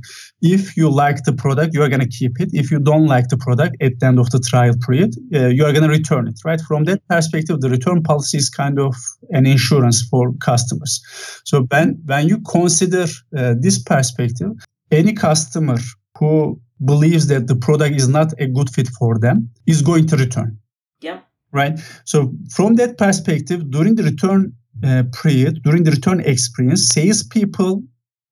if 0.40 0.76
you 0.76 0.90
like 0.90 1.22
the 1.24 1.32
product, 1.32 1.74
you 1.74 1.82
are 1.82 1.88
going 1.88 2.00
to 2.00 2.08
keep 2.08 2.40
it. 2.40 2.50
If 2.52 2.70
you 2.70 2.80
don't 2.80 3.06
like 3.06 3.28
the 3.28 3.36
product 3.36 3.76
at 3.80 4.00
the 4.00 4.06
end 4.06 4.18
of 4.18 4.30
the 4.30 4.40
trial 4.40 4.74
period, 4.84 5.14
uh, 5.34 5.46
you 5.46 5.64
are 5.64 5.72
going 5.72 5.84
to 5.84 5.88
return 5.88 6.26
it, 6.26 6.40
right? 6.44 6.60
From 6.60 6.84
that 6.84 7.00
perspective, 7.08 7.60
the 7.60 7.70
return 7.70 8.02
policy 8.02 8.38
is 8.38 8.48
kind 8.50 8.78
of 8.78 8.96
an 9.30 9.46
insurance 9.46 10.02
for 10.02 10.32
customers. 10.40 11.00
So 11.44 11.62
when, 11.70 12.00
when 12.06 12.28
you 12.28 12.40
consider 12.40 13.06
uh, 13.36 13.54
this 13.60 13.80
perspective, 13.80 14.50
any 14.90 15.12
customer 15.12 15.78
who 16.18 16.60
believes 16.84 17.28
that 17.28 17.46
the 17.46 17.56
product 17.56 17.94
is 17.94 18.08
not 18.08 18.32
a 18.40 18.46
good 18.46 18.68
fit 18.68 18.88
for 18.88 19.18
them 19.18 19.48
is 19.66 19.82
going 19.82 20.06
to 20.08 20.16
return. 20.16 20.58
Yeah. 21.00 21.20
Right. 21.52 21.78
So 22.04 22.32
from 22.50 22.76
that 22.76 22.98
perspective, 22.98 23.70
during 23.70 23.94
the 23.94 24.02
return 24.02 24.54
period, 25.12 25.62
during 25.62 25.84
the 25.84 25.90
return 25.90 26.20
experience, 26.20 26.88
salespeople 26.88 27.82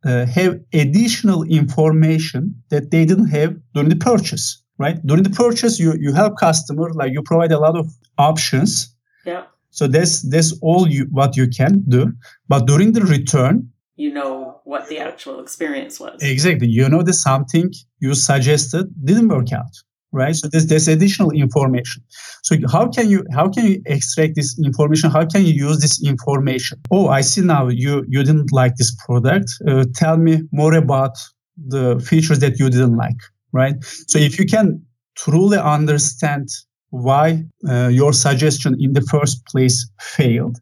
uh, 0.05 0.27
have 0.27 0.59
additional 0.73 1.43
information 1.45 2.55
that 2.71 2.91
they 2.91 3.05
didn't 3.05 3.29
have 3.29 3.57
during 3.75 3.89
the 3.89 3.97
purchase. 3.97 4.63
Right 4.79 5.05
during 5.05 5.25
the 5.25 5.31
purchase, 5.31 5.79
you 5.79 5.95
you 6.01 6.15
help 6.15 6.39
customer 6.39 6.91
like 6.95 7.13
you 7.13 7.23
provide 7.23 7.53
a 7.53 7.59
lot 7.59 7.77
of 7.77 7.87
options. 8.17 8.97
Yeah. 9.27 9.45
So 9.71 9.87
that's 9.87 10.23
that's 10.23 10.55
all 10.63 10.89
you 10.89 11.07
what 11.11 11.37
you 11.37 11.49
can 11.49 11.85
do. 11.87 12.13
But 12.49 12.67
during 12.67 12.93
the 12.93 13.03
return, 13.03 13.71
you 13.97 14.11
know 14.11 14.61
what 14.65 14.89
the 14.89 14.99
actual 14.99 15.41
experience 15.41 16.01
was. 16.01 16.23
Exactly. 16.23 16.69
You 16.69 16.89
know 16.89 17.03
that 17.03 17.13
something 17.13 17.71
you 17.99 18.15
suggested 18.15 18.87
didn't 19.05 19.29
work 19.29 19.53
out 19.53 19.75
right? 20.13 20.35
So 20.35 20.49
there's, 20.49 20.67
there's 20.67 20.89
additional 20.89 21.31
information. 21.31 22.03
So 22.43 22.57
how 22.71 22.89
can 22.89 23.09
you 23.11 23.25
how 23.33 23.49
can 23.49 23.67
you 23.67 23.83
extract 23.87 24.35
this 24.37 24.59
information? 24.59 25.11
How 25.11 25.27
can 25.27 25.45
you 25.45 25.53
use 25.53 25.79
this 25.81 26.03
information? 26.03 26.79
Oh 26.91 27.09
i 27.09 27.21
see 27.21 27.43
now 27.43 27.69
you 27.69 28.05
you 28.09 28.23
didn't 28.23 28.53
like 28.53 28.77
this 28.77 28.95
product. 29.05 29.51
Uh, 29.67 29.85
tell 29.95 30.17
me 30.17 30.43
more 30.53 30.75
about 30.75 31.17
the 31.57 32.01
features 32.01 32.39
that 32.41 32.59
you 32.59 32.71
didn't 32.71 32.97
like 32.97 33.21
right? 33.53 33.75
So 34.07 34.19
if 34.19 34.39
you 34.39 34.47
can 34.47 34.85
truly 35.17 35.59
understand 35.59 36.49
why 36.91 37.45
uh, 37.69 37.89
your 37.89 38.13
suggestion 38.13 38.77
in 38.81 38.93
the 38.95 39.01
first 39.03 39.45
place 39.47 39.89
failed 40.01 40.59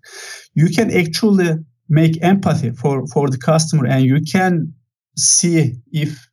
you 0.54 0.68
can 0.68 0.90
actually 0.90 1.54
make 1.88 2.22
empathy 2.22 2.70
for 2.70 3.06
for 3.06 3.30
the 3.30 3.38
customer 3.38 3.86
and 3.86 4.04
you 4.04 4.20
can 4.20 4.74
see 5.16 5.74
if 5.90 6.28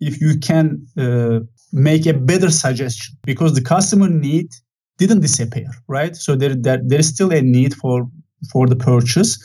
if 0.00 0.18
you 0.20 0.38
can 0.38 0.86
uh, 0.96 1.40
make 1.74 2.06
a 2.06 2.14
better 2.14 2.50
suggestion 2.50 3.16
because 3.24 3.54
the 3.54 3.60
customer 3.60 4.08
need 4.08 4.48
didn't 4.96 5.20
disappear, 5.20 5.68
right? 5.88 6.14
So 6.14 6.36
there, 6.36 6.54
there, 6.54 6.80
there 6.82 7.00
is 7.00 7.08
still 7.08 7.32
a 7.32 7.42
need 7.42 7.74
for 7.74 8.08
for 8.52 8.66
the 8.66 8.76
purchase, 8.76 9.38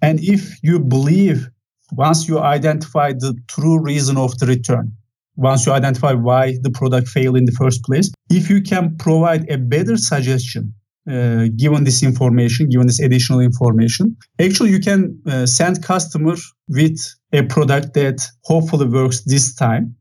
and 0.00 0.18
if 0.20 0.56
you 0.62 0.80
believe 0.80 1.48
once 1.92 2.26
you 2.26 2.38
identify 2.38 3.12
the 3.12 3.36
true 3.46 3.78
reason 3.78 4.16
of 4.16 4.38
the 4.38 4.46
return, 4.46 4.90
once 5.36 5.66
you 5.66 5.72
identify 5.72 6.12
why 6.12 6.56
the 6.62 6.70
product 6.70 7.08
failed 7.08 7.36
in 7.36 7.44
the 7.44 7.52
first 7.52 7.84
place, 7.84 8.10
if 8.30 8.48
you 8.48 8.62
can 8.62 8.96
provide 8.96 9.48
a 9.50 9.58
better 9.58 9.98
suggestion 9.98 10.72
uh, 11.10 11.48
given 11.56 11.84
this 11.84 12.02
information, 12.02 12.68
given 12.70 12.86
this 12.86 13.00
additional 13.00 13.40
information, 13.40 14.16
actually 14.40 14.70
you 14.70 14.80
can 14.80 15.18
uh, 15.26 15.44
send 15.44 15.82
customer 15.82 16.36
with 16.68 16.98
a 17.32 17.42
product 17.42 17.94
that 17.94 18.26
hopefully 18.44 18.86
works 18.86 19.20
this 19.24 19.54
time 19.54 19.94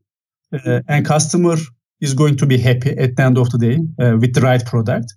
uh, 0.53 0.81
and 0.87 1.05
customer 1.05 1.55
is 2.01 2.13
going 2.13 2.37
to 2.37 2.45
be 2.45 2.57
happy 2.57 2.91
at 2.97 3.15
the 3.15 3.23
end 3.23 3.37
of 3.37 3.49
the 3.49 3.57
day 3.57 3.79
uh, 4.03 4.17
with 4.17 4.33
the 4.33 4.41
right 4.41 4.65
product. 4.65 5.13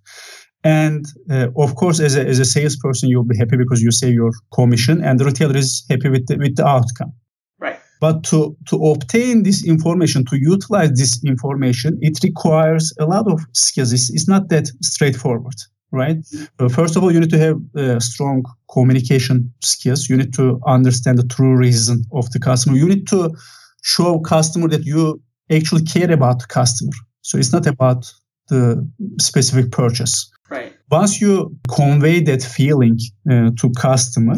And 0.62 1.07
uh, 1.31 1.49
of 1.57 1.75
course, 1.75 2.01
as 2.01 2.16
a, 2.16 2.27
as 2.27 2.38
a 2.38 2.45
salesperson, 2.45 3.09
you'll 3.09 3.25
be 3.25 3.37
happy 3.37 3.57
because 3.57 3.81
you 3.81 3.90
save 3.90 4.14
your 4.14 4.33
commission, 4.53 5.03
and 5.03 5.19
the 5.19 5.25
retailer 5.25 5.57
is 5.57 5.85
happy 5.88 6.11
with 6.11 6.27
the, 6.27 6.37
with 6.37 6.57
the 6.57 6.66
outcome. 6.66 7.12
Right. 7.59 7.79
But 8.01 8.25
to, 8.25 8.57
to 8.69 8.77
obtain 8.88 9.43
this 9.43 9.64
information, 9.66 10.27
to 10.27 10.37
utilize 10.38 10.90
this 10.90 11.23
information, 11.25 11.99
it 12.03 12.19
requires 12.23 12.93
a 13.01 13.07
lot 13.07 13.31
of 13.31 13.40
skills. 13.55 13.93
It's, 13.93 14.11
it's 14.11 14.29
not 14.29 14.51
that 14.51 14.66
straightforward, 14.83 15.55
right? 15.93 16.19
Mm-hmm. 16.19 16.69
first 16.69 16.95
of 16.97 17.03
all, 17.03 17.12
you 17.12 17.21
need 17.21 17.31
to 17.31 17.38
have 17.38 17.57
uh, 17.77 17.99
strong 17.99 18.45
communication 18.71 19.51
skills. 19.62 20.11
You 20.11 20.19
need 20.19 20.35
to 20.35 20.61
understand 20.66 21.19
the 21.19 21.27
true 21.27 21.57
reason 21.57 22.05
of 22.12 22.31
the 22.33 22.38
customer. 22.38 22.77
You 22.77 22.87
need 22.87 23.07
to 23.09 23.35
show 23.83 24.21
customer 24.21 24.69
that 24.69 24.85
you 24.85 25.21
actually 25.51 25.83
care 25.83 26.11
about 26.11 26.40
the 26.40 26.47
customer. 26.47 26.93
So 27.23 27.38
it's 27.38 27.53
not 27.53 27.66
about 27.66 28.12
the 28.49 28.88
specific 29.21 29.71
purchase. 29.73 30.31
Right. 30.51 30.73
Once 30.90 31.21
you 31.21 31.57
convey 31.69 32.21
that 32.21 32.43
feeling 32.43 32.99
uh, 33.31 33.51
to 33.59 33.71
customer, 33.77 34.37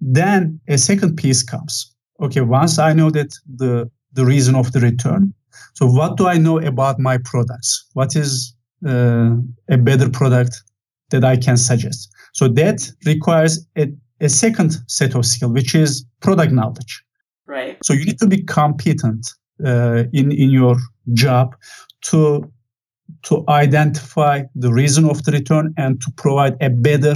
then 0.00 0.60
a 0.68 0.76
second 0.76 1.16
piece 1.16 1.42
comes. 1.42 1.94
Okay, 2.20 2.40
once 2.40 2.78
I 2.78 2.92
know 2.92 3.10
that 3.10 3.34
the 3.56 3.90
the 4.12 4.24
reason 4.24 4.54
of 4.54 4.72
the 4.72 4.80
return, 4.80 5.32
so 5.74 5.86
what 5.86 6.16
do 6.16 6.26
I 6.26 6.38
know 6.38 6.58
about 6.58 6.98
my 6.98 7.18
products? 7.18 7.86
What 7.94 8.16
is 8.16 8.54
uh, 8.86 9.36
a 9.68 9.76
better 9.76 10.10
product 10.10 10.62
that 11.10 11.24
I 11.24 11.36
can 11.36 11.56
suggest? 11.56 12.10
So 12.32 12.48
that 12.48 12.90
requires 13.06 13.66
a, 13.76 13.88
a 14.20 14.28
second 14.28 14.76
set 14.88 15.14
of 15.14 15.24
skill, 15.24 15.52
which 15.52 15.74
is 15.74 16.04
product 16.20 16.52
knowledge. 16.52 17.02
Right. 17.48 17.78
So 17.82 17.94
you 17.94 18.04
need 18.04 18.18
to 18.18 18.26
be 18.26 18.44
competent 18.44 19.32
uh, 19.64 20.04
in 20.12 20.30
in 20.30 20.50
your 20.50 20.76
job 21.14 21.56
to 22.10 22.48
to 23.22 23.44
identify 23.48 24.42
the 24.54 24.72
reason 24.72 25.08
of 25.08 25.24
the 25.24 25.32
return 25.32 25.74
and 25.76 26.00
to 26.02 26.12
provide 26.16 26.56
a 26.60 26.68
better 26.68 27.14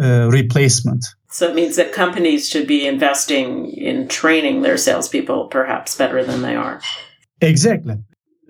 uh, 0.00 0.28
replacement. 0.30 1.04
So 1.30 1.48
it 1.48 1.54
means 1.54 1.76
that 1.76 1.92
companies 1.92 2.48
should 2.48 2.66
be 2.66 2.86
investing 2.86 3.70
in 3.70 4.06
training 4.06 4.62
their 4.62 4.76
salespeople 4.76 5.48
perhaps 5.48 5.96
better 5.96 6.22
than 6.22 6.42
they 6.42 6.54
are. 6.54 6.80
Exactly. 7.40 7.96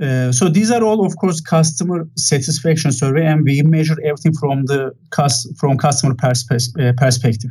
Uh, 0.00 0.32
so 0.32 0.48
these 0.48 0.70
are 0.70 0.82
all, 0.82 1.06
of 1.06 1.16
course, 1.16 1.40
customer 1.40 2.08
satisfaction 2.16 2.90
survey, 2.90 3.24
and 3.24 3.44
we 3.44 3.62
measure 3.62 3.96
everything 4.04 4.34
from 4.34 4.64
the 4.66 4.90
cost, 5.10 5.48
from 5.58 5.78
customer 5.78 6.14
perspe- 6.14 6.80
uh, 6.80 6.92
perspective. 6.94 7.50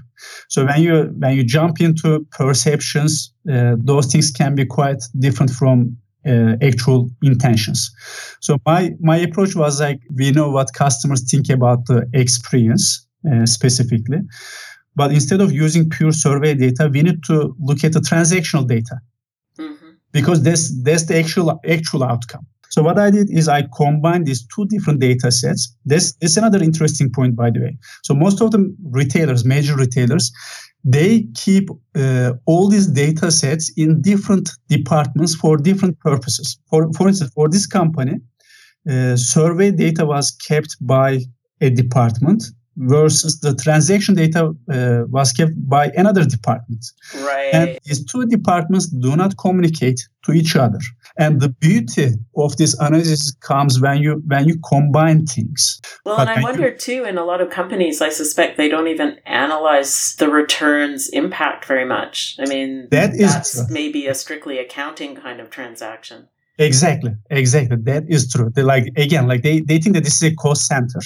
So 0.49 0.65
when 0.65 0.81
you 0.81 1.13
when 1.19 1.37
you 1.37 1.43
jump 1.45 1.79
into 1.79 2.25
perceptions, 2.31 3.33
uh, 3.49 3.75
those 3.77 4.07
things 4.07 4.31
can 4.31 4.55
be 4.55 4.65
quite 4.65 5.01
different 5.19 5.51
from 5.51 5.97
uh, 6.25 6.55
actual 6.61 7.09
intentions. 7.21 7.91
So 8.41 8.57
my 8.65 8.91
my 8.99 9.17
approach 9.17 9.55
was 9.55 9.79
like 9.79 10.01
we 10.13 10.31
know 10.31 10.49
what 10.49 10.73
customers 10.73 11.29
think 11.29 11.49
about 11.49 11.85
the 11.85 12.09
experience 12.13 13.07
uh, 13.31 13.45
specifically, 13.45 14.19
but 14.95 15.11
instead 15.11 15.39
of 15.39 15.53
using 15.53 15.89
pure 15.89 16.11
survey 16.11 16.55
data, 16.55 16.89
we 16.91 17.03
need 17.03 17.23
to 17.25 17.55
look 17.59 17.83
at 17.85 17.93
the 17.93 18.01
transactional 18.01 18.67
data. 18.67 18.99
Because 20.13 20.43
that's 20.43 20.65
that's 20.83 21.05
the 21.05 21.17
actual 21.17 21.59
actual 21.67 22.03
outcome. 22.03 22.45
So 22.69 22.81
what 22.81 22.97
I 22.97 23.11
did 23.11 23.29
is 23.29 23.47
I 23.47 23.67
combined 23.77 24.25
these 24.25 24.47
two 24.47 24.65
different 24.65 24.99
data 24.99 25.31
sets. 25.31 25.75
This 25.85 26.15
is 26.21 26.37
another 26.37 26.61
interesting 26.63 27.11
point, 27.11 27.35
by 27.35 27.51
the 27.51 27.59
way. 27.59 27.77
So 28.03 28.15
most 28.15 28.41
of 28.41 28.49
the 28.49 28.75
retailers, 28.89 29.45
major 29.45 29.75
retailers, 29.75 30.31
they 30.83 31.27
keep 31.35 31.69
uh, 31.95 32.33
all 32.47 32.69
these 32.69 32.87
data 32.87 33.31
sets 33.31 33.71
in 33.77 34.01
different 34.01 34.49
departments 34.69 35.35
for 35.35 35.55
different 35.57 35.99
purposes. 35.99 36.57
For, 36.69 36.91
for 36.93 37.07
instance, 37.07 37.31
for 37.35 37.47
this 37.47 37.67
company, 37.67 38.15
uh, 38.89 39.17
survey 39.17 39.69
data 39.69 40.03
was 40.05 40.31
kept 40.31 40.75
by 40.81 41.21
a 41.61 41.69
department 41.69 42.43
versus 42.77 43.39
the 43.39 43.55
transaction 43.55 44.15
data 44.15 44.53
uh, 44.69 45.03
was 45.07 45.31
kept 45.31 45.53
by 45.69 45.87
another 45.95 46.25
department. 46.25 46.85
Right. 47.15 47.53
And 47.53 47.79
these 47.85 48.03
two 48.05 48.25
departments 48.25 48.87
do 48.87 49.15
not 49.15 49.37
communicate 49.37 50.07
to 50.25 50.31
each 50.31 50.55
other. 50.55 50.79
And 51.17 51.41
the 51.41 51.49
beauty 51.49 52.09
of 52.35 52.57
this 52.57 52.73
analysis 52.79 53.35
comes 53.41 53.79
when 53.79 54.01
you 54.01 54.23
when 54.25 54.47
you 54.47 54.57
combine 54.67 55.25
things. 55.25 55.79
Well, 56.05 56.17
but 56.17 56.27
and 56.27 56.39
I 56.39 56.41
wonder 56.41 56.69
you, 56.69 56.77
too, 56.77 57.03
in 57.03 57.17
a 57.17 57.23
lot 57.23 57.41
of 57.41 57.49
companies, 57.49 58.01
I 58.01 58.09
suspect 58.09 58.57
they 58.57 58.69
don't 58.69 58.87
even 58.87 59.19
analyze 59.25 60.15
the 60.17 60.29
returns 60.29 61.09
impact 61.09 61.65
very 61.65 61.85
much. 61.85 62.37
I 62.39 62.45
mean, 62.45 62.87
that 62.89 63.11
that's 63.17 63.55
is 63.55 63.69
maybe 63.69 64.07
a 64.07 64.15
strictly 64.15 64.57
accounting 64.57 65.15
kind 65.15 65.39
of 65.39 65.49
transaction. 65.49 66.29
Exactly, 66.57 67.11
exactly. 67.29 67.77
That 67.81 68.03
is 68.07 68.31
true. 68.31 68.51
They 68.53 68.63
like 68.63 68.85
again, 68.95 69.27
like 69.27 69.41
they, 69.41 69.61
they 69.61 69.79
think 69.79 69.95
that 69.95 70.03
this 70.03 70.21
is 70.21 70.31
a 70.31 70.35
cost 70.35 70.67
center 70.67 70.99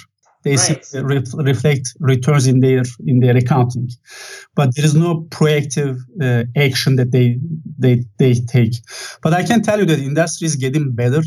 they 0.43 0.56
right. 0.56 0.86
re- 0.93 1.23
reflect 1.34 1.93
returns 2.00 2.47
in 2.47 2.60
their 2.60 2.84
in 3.06 3.19
their 3.19 3.36
accounting. 3.36 3.89
But 4.56 4.76
there 4.76 4.86
is 4.86 4.95
no 4.95 5.21
proactive 5.30 6.00
uh, 6.21 6.43
action 6.56 6.95
that 6.97 7.12
they 7.12 7.39
they 7.78 8.04
they 8.17 8.34
take. 8.36 8.76
But 9.21 9.34
i 9.34 9.43
can 9.43 9.62
tell 9.62 9.80
you 9.80 9.86
that 9.86 10.00
industry 10.00 10.45
is 10.45 10.56
getting 10.56 10.91
better. 10.91 11.21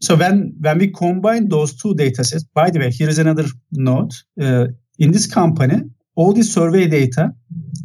So 0.00 0.16
when 0.16 0.54
when 0.60 0.78
we 0.78 0.88
combine 0.90 1.48
those 1.48 1.74
two 1.74 1.94
data 1.94 2.24
sets 2.24 2.44
by 2.54 2.70
the 2.70 2.78
way 2.78 2.90
here 2.90 3.08
is 3.08 3.18
another 3.18 3.46
note 3.72 4.22
uh, 4.40 4.66
in 4.98 5.12
this 5.12 5.26
company 5.26 5.82
all 6.16 6.32
the 6.32 6.44
survey 6.44 6.86
data 6.86 7.32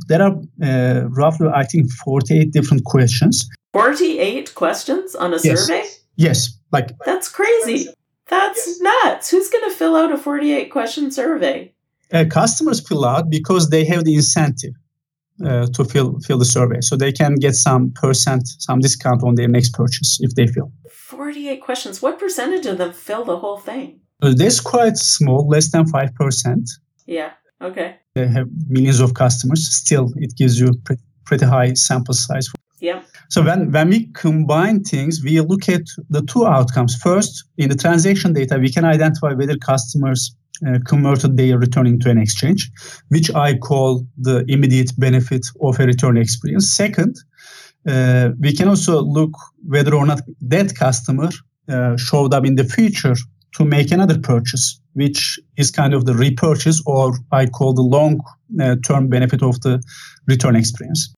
there 0.07 0.21
are 0.21 0.35
uh, 0.63 1.07
roughly 1.09 1.47
i 1.53 1.63
think 1.63 1.91
48 1.91 2.51
different 2.51 2.83
questions. 2.83 3.49
48 3.73 4.55
questions 4.55 5.15
on 5.15 5.33
a 5.33 5.39
yes. 5.43 5.67
survey? 5.67 5.83
Yes 6.15 6.59
like 6.71 6.89
that's 7.05 7.29
crazy 7.29 7.87
that's 8.29 8.81
nuts. 8.81 9.31
Who's 9.31 9.49
going 9.49 9.69
to 9.69 9.75
fill 9.75 9.95
out 9.95 10.11
a 10.11 10.17
48 10.17 10.71
question 10.71 11.11
survey? 11.11 11.73
Uh, 12.11 12.25
customers 12.29 12.85
fill 12.85 13.05
out 13.05 13.29
because 13.29 13.69
they 13.69 13.85
have 13.85 14.03
the 14.03 14.15
incentive 14.15 14.73
uh, 15.45 15.67
to 15.67 15.85
fill 15.85 16.19
fill 16.19 16.37
the 16.37 16.45
survey, 16.45 16.81
so 16.81 16.95
they 16.95 17.11
can 17.11 17.35
get 17.35 17.53
some 17.53 17.91
percent, 17.91 18.47
some 18.59 18.79
discount 18.79 19.23
on 19.23 19.35
their 19.35 19.47
next 19.47 19.73
purchase 19.73 20.19
if 20.21 20.33
they 20.35 20.47
fill. 20.47 20.71
48 20.89 21.61
questions. 21.61 22.01
What 22.01 22.19
percentage 22.19 22.65
of 22.65 22.77
them 22.77 22.93
fill 22.93 23.23
the 23.23 23.37
whole 23.37 23.57
thing? 23.57 23.99
Uh, 24.21 24.33
that's 24.35 24.59
quite 24.59 24.97
small, 24.97 25.47
less 25.47 25.71
than 25.71 25.85
five 25.87 26.13
percent. 26.15 26.69
Yeah. 27.05 27.31
Okay. 27.61 27.97
They 28.15 28.27
have 28.27 28.47
millions 28.67 28.99
of 28.99 29.13
customers. 29.13 29.67
Still, 29.69 30.11
it 30.17 30.35
gives 30.35 30.59
you 30.59 30.73
pretty, 30.83 31.03
pretty 31.25 31.45
high 31.45 31.73
sample 31.73 32.13
size. 32.13 32.47
Yeah. 32.81 33.01
So 33.29 33.43
when, 33.43 33.71
when 33.71 33.89
we 33.89 34.07
combine 34.13 34.83
things, 34.83 35.21
we 35.23 35.39
look 35.41 35.67
at 35.67 35.83
the 36.09 36.21
two 36.21 36.45
outcomes. 36.45 36.95
First, 36.95 37.43
in 37.57 37.69
the 37.69 37.75
transaction 37.75 38.33
data, 38.33 38.57
we 38.57 38.71
can 38.71 38.85
identify 38.85 39.33
whether 39.33 39.57
customers 39.57 40.35
uh, 40.65 40.79
converted 40.85 41.37
their 41.37 41.57
return 41.57 41.87
into 41.87 42.09
an 42.09 42.17
exchange, 42.17 42.69
which 43.09 43.33
I 43.33 43.57
call 43.57 44.05
the 44.17 44.45
immediate 44.47 44.91
benefit 44.97 45.45
of 45.61 45.79
a 45.79 45.85
return 45.85 46.17
experience. 46.17 46.73
Second, 46.73 47.15
uh, 47.87 48.31
we 48.39 48.53
can 48.53 48.67
also 48.67 49.01
look 49.01 49.31
whether 49.65 49.95
or 49.95 50.05
not 50.05 50.21
that 50.41 50.75
customer 50.75 51.29
uh, 51.69 51.95
showed 51.97 52.33
up 52.33 52.45
in 52.45 52.55
the 52.55 52.65
future 52.65 53.15
to 53.55 53.65
make 53.65 53.91
another 53.91 54.19
purchase, 54.19 54.79
which 54.93 55.39
is 55.57 55.71
kind 55.71 55.93
of 55.93 56.05
the 56.05 56.13
repurchase, 56.13 56.81
or 56.85 57.13
I 57.31 57.45
call 57.45 57.73
the 57.73 57.81
long 57.81 58.21
uh, 58.59 58.75
term 58.85 59.07
benefit 59.07 59.41
of 59.41 59.61
the 59.61 59.81
return 60.27 60.55
experience. 60.55 61.13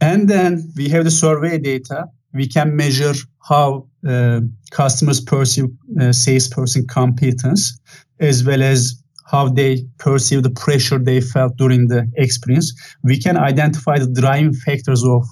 And 0.00 0.28
then 0.28 0.72
we 0.76 0.88
have 0.90 1.04
the 1.04 1.10
survey 1.10 1.58
data. 1.58 2.06
We 2.34 2.46
can 2.46 2.76
measure 2.76 3.14
how 3.48 3.88
uh, 4.06 4.40
customers 4.70 5.20
perceive 5.20 5.66
uh, 6.00 6.12
salesperson 6.12 6.86
competence, 6.86 7.78
as 8.20 8.44
well 8.44 8.62
as 8.62 9.02
how 9.30 9.48
they 9.48 9.84
perceive 9.98 10.42
the 10.42 10.50
pressure 10.50 10.98
they 10.98 11.20
felt 11.20 11.56
during 11.56 11.88
the 11.88 12.10
experience. 12.16 12.72
We 13.02 13.18
can 13.18 13.36
identify 13.36 13.98
the 13.98 14.06
driving 14.06 14.54
factors 14.54 15.02
of 15.04 15.24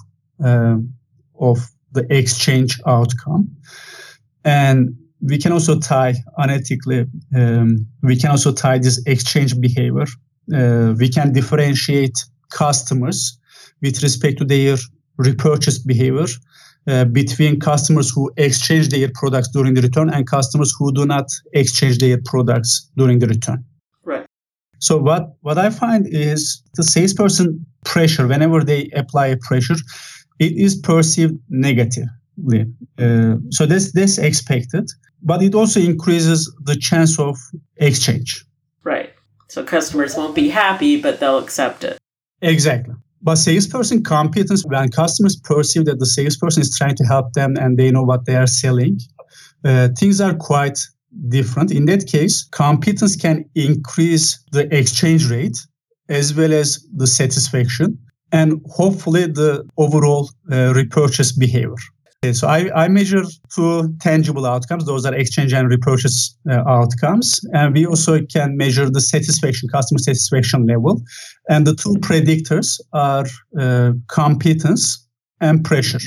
uh, 0.43 0.77
of 1.39 1.59
the 1.91 2.05
exchange 2.09 2.79
outcome, 2.87 3.55
and 4.43 4.95
we 5.21 5.37
can 5.37 5.51
also 5.51 5.79
tie 5.79 6.15
analytically. 6.37 7.05
Um, 7.35 7.85
we 8.01 8.15
can 8.15 8.31
also 8.31 8.51
tie 8.51 8.79
this 8.79 9.01
exchange 9.05 9.59
behavior. 9.59 10.05
Uh, 10.53 10.93
we 10.97 11.09
can 11.09 11.31
differentiate 11.33 12.17
customers 12.51 13.37
with 13.85 14.01
respect 14.07 14.35
to 14.39 14.45
their 14.53 14.75
repurchase 15.27 15.79
behavior 15.91 16.27
uh, 16.87 17.05
between 17.05 17.59
customers 17.59 18.07
who 18.13 18.23
exchange 18.37 18.89
their 18.89 19.09
products 19.19 19.49
during 19.55 19.73
the 19.75 19.81
return 19.81 20.09
and 20.15 20.27
customers 20.37 20.73
who 20.77 20.91
do 20.99 21.05
not 21.05 21.27
exchange 21.53 21.97
their 21.99 22.19
products 22.31 22.71
during 22.97 23.19
the 23.19 23.27
return. 23.27 23.63
Right. 24.03 24.25
So 24.79 24.97
what, 24.97 25.23
what 25.41 25.57
I 25.57 25.69
find 25.69 26.07
is 26.07 26.61
the 26.77 26.83
salesperson 26.83 27.65
pressure, 27.91 28.27
whenever 28.27 28.63
they 28.63 28.89
apply 29.01 29.27
a 29.27 29.37
pressure, 29.37 29.79
it 30.39 30.53
is 30.65 30.75
perceived 30.75 31.35
negatively. 31.49 32.65
Uh, 32.97 33.35
so 33.49 33.65
that's, 33.65 33.91
that's 33.93 34.17
expected, 34.17 34.85
but 35.21 35.41
it 35.41 35.55
also 35.55 35.79
increases 35.79 36.39
the 36.69 36.75
chance 36.75 37.19
of 37.19 37.37
exchange. 37.77 38.45
Right. 38.83 39.11
So 39.47 39.63
customers 39.63 40.15
won't 40.17 40.35
be 40.35 40.49
happy, 40.49 41.01
but 41.01 41.19
they'll 41.19 41.37
accept 41.37 41.83
it. 41.83 41.97
Exactly. 42.41 42.95
But 43.25 43.37
salesperson 43.37 44.03
competence, 44.03 44.63
when 44.67 44.89
customers 44.89 45.35
perceive 45.35 45.85
that 45.85 45.97
the 45.97 46.05
salesperson 46.05 46.61
is 46.61 46.77
trying 46.77 46.95
to 46.97 47.03
help 47.05 47.33
them 47.33 47.55
and 47.57 47.75
they 47.75 47.89
know 47.89 48.03
what 48.03 48.25
they 48.25 48.35
are 48.35 48.45
selling, 48.45 48.99
uh, 49.63 49.89
things 49.97 50.21
are 50.21 50.35
quite 50.35 50.79
different. 51.29 51.71
In 51.71 51.85
that 51.85 52.05
case, 52.05 52.47
competence 52.51 53.15
can 53.15 53.43
increase 53.55 54.39
the 54.51 54.63
exchange 54.71 55.27
rate 55.31 55.57
as 56.07 56.35
well 56.35 56.53
as 56.53 56.87
the 56.95 57.07
satisfaction 57.07 57.97
and 58.31 58.61
hopefully 58.67 59.25
the 59.25 59.67
overall 59.77 60.29
uh, 60.51 60.71
repurchase 60.75 61.31
behavior. 61.31 61.73
So 62.33 62.47
I, 62.47 62.69
I, 62.75 62.87
measure 62.87 63.23
two 63.53 63.93
tangible 63.99 64.45
outcomes. 64.45 64.85
Those 64.85 65.05
are 65.05 65.13
exchange 65.13 65.53
and 65.53 65.69
repurchase 65.69 66.35
uh, 66.49 66.63
outcomes. 66.67 67.39
And 67.53 67.73
we 67.73 67.85
also 67.85 68.21
can 68.25 68.57
measure 68.57 68.89
the 68.89 69.01
satisfaction, 69.01 69.69
customer 69.69 69.99
satisfaction 69.99 70.65
level. 70.65 71.01
And 71.49 71.65
the 71.65 71.75
two 71.75 71.95
predictors 71.99 72.79
are 72.93 73.25
uh, 73.59 73.93
competence 74.07 75.05
and 75.41 75.63
pressure. 75.63 75.99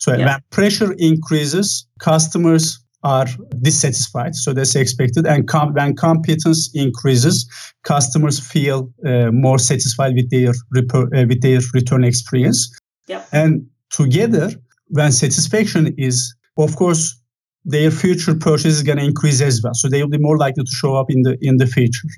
So 0.00 0.14
yeah. 0.14 0.26
when 0.26 0.40
pressure 0.50 0.92
increases, 0.98 1.86
customers 2.00 2.78
are 3.04 3.26
dissatisfied. 3.60 4.34
So 4.34 4.52
that's 4.52 4.76
expected. 4.76 5.26
And 5.26 5.48
com- 5.48 5.74
when 5.74 5.96
competence 5.96 6.70
increases, 6.74 7.48
customers 7.82 8.38
feel 8.38 8.92
uh, 9.04 9.30
more 9.32 9.58
satisfied 9.58 10.14
with 10.14 10.30
their, 10.30 10.52
rep- 10.72 10.94
uh, 10.94 11.26
with 11.28 11.42
their 11.42 11.60
return 11.74 12.04
experience. 12.04 12.70
Yep. 13.08 13.28
And 13.32 13.66
together, 13.90 14.52
when 14.92 15.10
satisfaction 15.10 15.94
is, 15.96 16.34
of 16.58 16.76
course, 16.76 17.18
their 17.64 17.90
future 17.90 18.34
purchase 18.34 18.74
is 18.74 18.82
going 18.82 18.98
to 18.98 19.04
increase 19.04 19.40
as 19.40 19.62
well. 19.62 19.74
So 19.74 19.88
they 19.88 20.02
will 20.02 20.10
be 20.10 20.18
more 20.18 20.36
likely 20.36 20.64
to 20.64 20.70
show 20.70 20.96
up 20.96 21.10
in 21.10 21.22
the 21.22 21.36
in 21.40 21.56
the 21.56 21.66
future. 21.66 22.08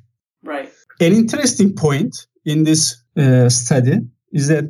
Right. 0.42 0.68
An 1.00 1.12
interesting 1.12 1.74
point 1.74 2.26
in 2.44 2.64
this 2.64 3.02
uh, 3.16 3.48
study 3.48 3.98
is 4.32 4.48
that 4.48 4.64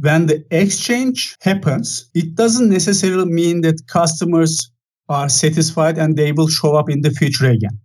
when 0.00 0.26
the 0.26 0.44
exchange 0.50 1.36
happens, 1.40 2.08
it 2.14 2.34
doesn't 2.34 2.70
necessarily 2.70 3.30
mean 3.30 3.62
that 3.62 3.86
customers 3.88 4.70
are 5.08 5.28
satisfied 5.28 5.98
and 5.98 6.16
they 6.16 6.32
will 6.32 6.48
show 6.48 6.74
up 6.76 6.88
in 6.88 7.02
the 7.02 7.10
future 7.10 7.50
again. 7.50 7.78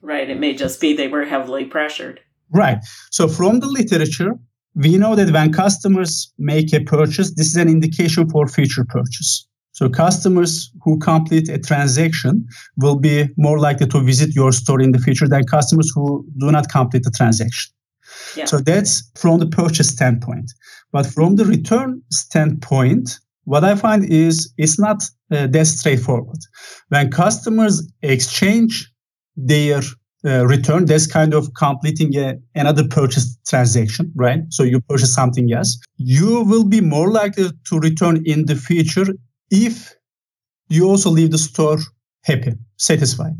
Right. 0.00 0.28
It 0.30 0.40
may 0.40 0.54
just 0.54 0.80
be 0.80 0.94
they 0.94 1.08
were 1.08 1.24
heavily 1.24 1.66
pressured. 1.66 2.20
Right. 2.50 2.78
So 3.10 3.28
from 3.28 3.60
the 3.60 3.66
literature, 3.66 4.38
we 4.74 4.98
know 4.98 5.14
that 5.14 5.32
when 5.32 5.52
customers 5.52 6.32
make 6.38 6.72
a 6.72 6.80
purchase, 6.80 7.34
this 7.34 7.46
is 7.46 7.56
an 7.56 7.68
indication 7.68 8.28
for 8.28 8.48
future 8.48 8.84
purchase. 8.84 9.46
So 9.72 9.88
customers 9.88 10.70
who 10.82 10.98
complete 10.98 11.48
a 11.48 11.58
transaction 11.58 12.46
will 12.76 12.96
be 12.96 13.28
more 13.36 13.58
likely 13.58 13.88
to 13.88 14.00
visit 14.00 14.34
your 14.34 14.52
store 14.52 14.80
in 14.80 14.92
the 14.92 15.00
future 15.00 15.28
than 15.28 15.44
customers 15.44 15.90
who 15.94 16.24
do 16.38 16.50
not 16.52 16.68
complete 16.70 17.02
the 17.02 17.10
transaction. 17.10 17.72
Yeah. 18.36 18.44
So 18.44 18.58
that's 18.58 19.10
from 19.16 19.40
the 19.40 19.46
purchase 19.46 19.88
standpoint. 19.88 20.52
But 20.92 21.06
from 21.06 21.36
the 21.36 21.44
return 21.44 22.02
standpoint, 22.12 23.18
what 23.44 23.64
I 23.64 23.74
find 23.74 24.04
is 24.04 24.52
it's 24.58 24.78
not 24.78 25.02
uh, 25.30 25.48
that 25.48 25.66
straightforward. 25.66 26.38
When 26.88 27.10
customers 27.10 27.90
exchange 28.02 28.90
their 29.36 29.82
uh, 30.24 30.46
return, 30.46 30.86
that's 30.86 31.06
kind 31.06 31.34
of 31.34 31.52
completing 31.54 32.16
a, 32.16 32.38
another 32.54 32.86
purchase 32.86 33.36
transaction, 33.46 34.10
right? 34.14 34.40
So 34.50 34.62
you 34.62 34.80
purchase 34.80 35.14
something 35.14 35.52
else. 35.52 35.78
You 35.96 36.42
will 36.44 36.64
be 36.64 36.80
more 36.80 37.10
likely 37.10 37.50
to 37.66 37.78
return 37.78 38.22
in 38.24 38.46
the 38.46 38.56
future 38.56 39.06
if 39.50 39.94
you 40.68 40.88
also 40.88 41.10
leave 41.10 41.30
the 41.30 41.38
store 41.38 41.78
happy, 42.22 42.54
satisfied. 42.76 43.34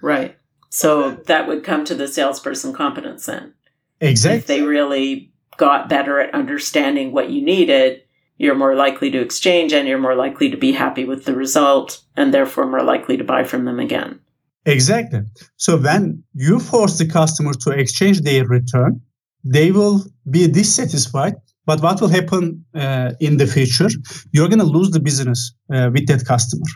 Right. 0.00 0.36
So 0.70 1.12
that 1.26 1.48
would 1.48 1.64
come 1.64 1.84
to 1.86 1.94
the 1.94 2.08
salesperson 2.08 2.72
competence 2.72 3.26
then. 3.26 3.54
Exactly. 4.00 4.38
If 4.38 4.46
they 4.46 4.62
really 4.62 5.32
got 5.56 5.88
better 5.88 6.20
at 6.20 6.34
understanding 6.34 7.12
what 7.12 7.30
you 7.30 7.42
needed, 7.42 8.02
you're 8.36 8.54
more 8.54 8.76
likely 8.76 9.10
to 9.10 9.20
exchange 9.20 9.72
and 9.72 9.88
you're 9.88 9.98
more 9.98 10.14
likely 10.14 10.50
to 10.50 10.56
be 10.56 10.72
happy 10.72 11.04
with 11.04 11.24
the 11.24 11.34
result 11.34 12.02
and 12.16 12.32
therefore 12.32 12.66
more 12.66 12.84
likely 12.84 13.16
to 13.16 13.24
buy 13.24 13.42
from 13.42 13.64
them 13.64 13.80
again. 13.80 14.20
Exactly. 14.66 15.20
So 15.56 15.76
when 15.78 16.22
you 16.34 16.58
force 16.58 16.98
the 16.98 17.06
customer 17.06 17.52
to 17.54 17.70
exchange 17.70 18.20
their 18.20 18.46
return, 18.46 19.00
they 19.44 19.70
will 19.72 20.04
be 20.30 20.46
dissatisfied. 20.48 21.34
But 21.64 21.82
what 21.82 22.00
will 22.00 22.08
happen 22.08 22.64
uh, 22.74 23.12
in 23.20 23.36
the 23.36 23.46
future? 23.46 23.88
You're 24.32 24.48
going 24.48 24.58
to 24.58 24.64
lose 24.64 24.90
the 24.90 25.00
business 25.00 25.52
uh, 25.72 25.90
with 25.92 26.06
that 26.08 26.24
customer. 26.24 26.66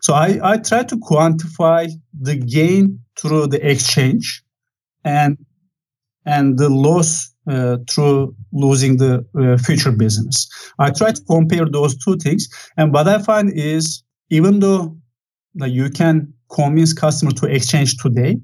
So 0.00 0.14
I, 0.14 0.38
I 0.42 0.56
try 0.58 0.82
to 0.82 0.96
quantify 0.96 1.90
the 2.18 2.36
gain 2.36 3.00
through 3.16 3.48
the 3.48 3.70
exchange 3.70 4.42
and 5.04 5.38
and 6.26 6.58
the 6.58 6.70
loss 6.70 7.30
uh, 7.46 7.76
through 7.88 8.34
losing 8.52 8.96
the 8.96 9.26
uh, 9.38 9.58
future 9.58 9.92
business. 9.92 10.48
I 10.78 10.90
try 10.90 11.12
to 11.12 11.22
compare 11.24 11.66
those 11.66 11.96
two 11.96 12.16
things, 12.16 12.48
and 12.78 12.92
what 12.94 13.08
I 13.08 13.18
find 13.18 13.52
is 13.52 14.02
even 14.30 14.60
though 14.60 14.96
like, 15.56 15.72
you 15.72 15.90
can 15.90 16.32
convince 16.54 16.92
customer 16.92 17.32
to 17.32 17.46
exchange 17.46 17.96
today, 17.96 18.40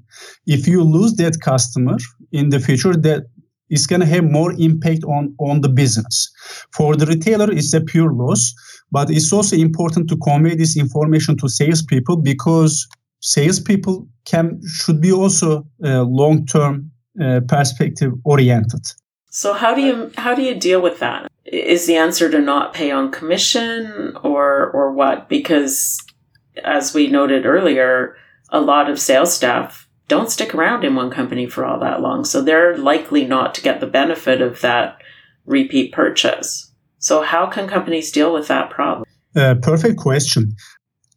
if 0.47 0.67
you 0.67 0.83
lose 0.83 1.15
that 1.15 1.41
customer 1.41 1.97
in 2.33 2.51
the 2.51 2.61
future, 2.61 2.97
that 2.97 3.23
is 3.71 3.87
going 3.87 4.01
to 4.01 4.07
have 4.07 4.25
more 4.25 4.53
impact 4.59 5.05
on 5.05 5.35
on 5.39 5.61
the 5.61 5.69
business. 5.69 6.31
For 6.77 6.97
the 6.97 7.07
retailer, 7.07 7.51
it's 7.51 7.73
a 7.73 7.81
pure 7.81 8.13
loss, 8.13 8.53
but 8.91 9.11
it's 9.11 9.33
also 9.33 9.57
important 9.57 10.09
to 10.09 10.17
convey 10.17 10.57
this 10.57 10.77
information 10.77 11.37
to 11.39 11.49
salespeople 11.49 12.17
because 12.17 12.87
salespeople 13.21 14.07
can 14.25 14.61
should 14.67 15.01
be 15.01 15.13
also 15.13 15.67
uh, 15.85 16.03
long 16.03 16.47
term 16.47 16.91
uh, 17.23 17.41
perspective 17.49 18.13
oriented. 18.25 18.85
So 19.31 19.53
how 19.53 19.75
do 19.75 19.81
you 19.81 20.11
how 20.17 20.35
do 20.35 20.43
you 20.43 20.55
deal 20.55 20.83
with 20.83 20.99
that? 20.99 21.29
Is 21.45 21.87
the 21.87 21.97
answer 21.97 22.31
to 22.31 22.41
not 22.41 22.75
pay 22.75 22.91
on 22.91 23.11
commission 23.13 24.17
or 24.23 24.71
or 24.73 24.93
what? 24.93 25.29
Because 25.29 25.99
as 26.65 26.95
we 26.95 27.07
noted 27.07 27.47
earlier, 27.47 28.17
a 28.51 28.61
lot 28.61 28.91
of 28.91 28.99
sales 28.99 29.35
staff 29.35 29.89
don't 30.09 30.31
stick 30.31 30.55
around 30.55 30.85
in 30.85 30.97
one 30.97 31.11
company 31.11 31.47
for 31.47 31.65
all 31.65 31.79
that 31.81 32.01
long, 32.01 32.25
so 32.25 32.43
they're 32.43 32.77
likely 32.77 33.25
not 33.25 33.55
to 33.55 33.63
get 33.63 33.81
the 33.81 33.87
benefit 33.87 34.41
of 34.41 34.61
that 34.61 35.01
repeat 35.47 35.93
purchase. 35.93 36.71
So 36.99 37.23
how 37.23 37.47
can 37.47 37.69
companies 37.69 38.11
deal 38.11 38.33
with 38.33 38.49
that 38.49 38.71
problem? 38.71 39.05
Uh, 39.35 39.55
perfect 39.63 39.99
question. 39.99 40.55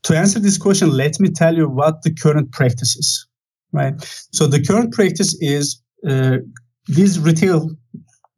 To 0.03 0.17
answer 0.17 0.39
this 0.39 0.57
question, 0.57 0.91
let 0.91 1.19
me 1.19 1.29
tell 1.29 1.55
you 1.55 1.67
what 1.67 2.03
the 2.03 2.13
current 2.13 2.51
practice 2.51 2.95
is. 2.95 3.27
Right. 3.71 3.95
So 4.31 4.45
the 4.45 4.63
current 4.63 4.93
practice 4.93 5.35
is 5.41 5.81
uh, 6.07 6.37
these 6.87 7.19
retail 7.19 7.71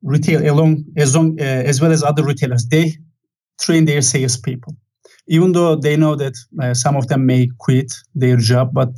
retail 0.03 0.49
along 0.49 0.85
as 0.95 1.15
long 1.15 1.37
uh, 1.39 1.43
as 1.43 1.81
well 1.81 1.91
as 1.91 2.03
other 2.03 2.23
retailers 2.23 2.67
they 2.67 2.93
train 3.59 3.85
their 3.85 4.01
salespeople 4.01 4.75
even 5.27 5.53
though 5.53 5.75
they 5.75 5.97
know 5.97 6.15
that 6.15 6.33
uh, 6.61 6.73
some 6.73 6.95
of 6.95 7.07
them 7.07 7.25
may 7.25 7.49
quit 7.59 7.93
their 8.13 8.37
job 8.37 8.71
but 8.73 8.89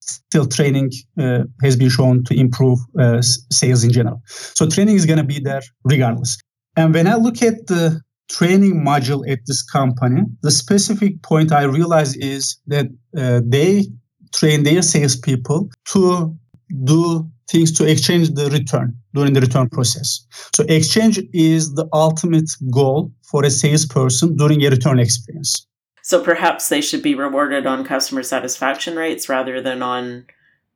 still 0.00 0.46
training 0.46 0.90
uh, 1.18 1.44
has 1.62 1.76
been 1.76 1.88
shown 1.88 2.24
to 2.24 2.34
improve 2.34 2.78
uh, 2.98 3.20
sales 3.52 3.84
in 3.84 3.92
general. 3.92 4.20
So 4.26 4.68
training 4.68 4.96
is 4.96 5.06
going 5.06 5.18
to 5.18 5.24
be 5.24 5.40
there 5.40 5.62
regardless. 5.84 6.38
And 6.76 6.94
when 6.94 7.06
i 7.06 7.14
look 7.14 7.42
at 7.42 7.66
the 7.66 8.00
training 8.30 8.84
module 8.84 9.28
at 9.28 9.40
this 9.46 9.62
company 9.62 10.22
the 10.42 10.52
specific 10.52 11.20
point 11.22 11.50
i 11.50 11.62
realize 11.62 12.14
is 12.16 12.56
that 12.68 12.86
uh, 13.16 13.40
they 13.44 13.84
train 14.32 14.62
their 14.62 14.82
salespeople 14.82 15.68
to 15.84 16.36
do 16.84 17.28
things 17.50 17.72
to 17.72 17.84
exchange 17.84 18.30
the 18.30 18.48
return 18.50 18.96
during 19.12 19.32
the 19.32 19.40
return 19.40 19.68
process. 19.68 20.24
So 20.54 20.64
exchange 20.68 21.20
is 21.32 21.74
the 21.74 21.88
ultimate 21.92 22.50
goal 22.70 23.12
for 23.22 23.44
a 23.44 23.50
salesperson 23.50 24.36
during 24.36 24.64
a 24.64 24.70
return 24.70 24.98
experience. 24.98 25.66
So 26.02 26.22
perhaps 26.22 26.68
they 26.68 26.80
should 26.80 27.02
be 27.02 27.14
rewarded 27.14 27.66
on 27.66 27.84
customer 27.84 28.22
satisfaction 28.22 28.96
rates 28.96 29.28
rather 29.28 29.60
than 29.60 29.82
on 29.82 30.26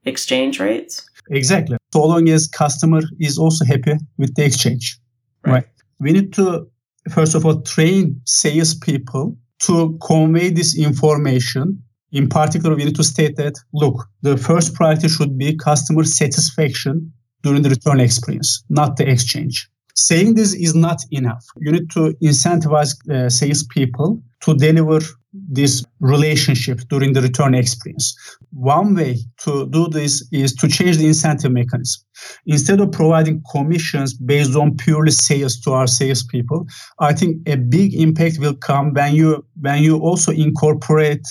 exchange 0.04 0.60
rates. 0.60 1.08
Exactly. 1.30 1.76
So 1.92 2.04
long 2.04 2.28
as 2.28 2.46
customer 2.46 3.00
is 3.20 3.38
also 3.38 3.64
happy 3.64 3.94
with 4.18 4.34
the 4.34 4.44
exchange. 4.44 4.98
Right. 5.44 5.52
right. 5.52 5.66
We 6.00 6.12
need 6.12 6.32
to 6.34 6.68
first 7.10 7.34
of 7.34 7.44
all 7.44 7.60
train 7.62 8.20
salespeople 8.24 9.36
to 9.60 9.98
convey 10.02 10.50
this 10.50 10.76
information 10.76 11.82
in 12.14 12.28
particular, 12.28 12.76
we 12.76 12.84
need 12.84 12.94
to 12.94 13.04
state 13.04 13.36
that 13.36 13.58
look, 13.72 14.06
the 14.22 14.36
first 14.36 14.74
priority 14.74 15.08
should 15.08 15.36
be 15.36 15.56
customer 15.56 16.04
satisfaction 16.04 17.12
during 17.42 17.62
the 17.62 17.68
return 17.68 18.00
experience, 18.00 18.64
not 18.70 18.96
the 18.96 19.10
exchange. 19.10 19.68
Saying 19.96 20.34
this 20.34 20.54
is 20.54 20.74
not 20.74 21.00
enough. 21.10 21.44
You 21.58 21.72
need 21.72 21.90
to 21.90 22.14
incentivize 22.22 22.92
uh, 23.10 23.28
salespeople 23.28 24.22
to 24.42 24.54
deliver 24.54 25.00
this 25.32 25.84
relationship 26.00 26.80
during 26.88 27.12
the 27.12 27.20
return 27.20 27.54
experience. 27.54 28.16
One 28.52 28.94
way 28.94 29.18
to 29.40 29.68
do 29.70 29.88
this 29.88 30.26
is 30.30 30.54
to 30.56 30.68
change 30.68 30.98
the 30.98 31.08
incentive 31.08 31.50
mechanism. 31.50 32.02
Instead 32.46 32.80
of 32.80 32.92
providing 32.92 33.42
commissions 33.50 34.14
based 34.14 34.54
on 34.54 34.76
purely 34.76 35.10
sales 35.10 35.60
to 35.62 35.72
our 35.72 35.88
salespeople, 35.88 36.66
I 37.00 37.12
think 37.12 37.48
a 37.48 37.56
big 37.56 37.94
impact 37.94 38.38
will 38.38 38.54
come 38.54 38.92
when 38.92 39.14
you 39.14 39.44
when 39.60 39.82
you 39.82 39.98
also 39.98 40.30
incorporate 40.30 41.26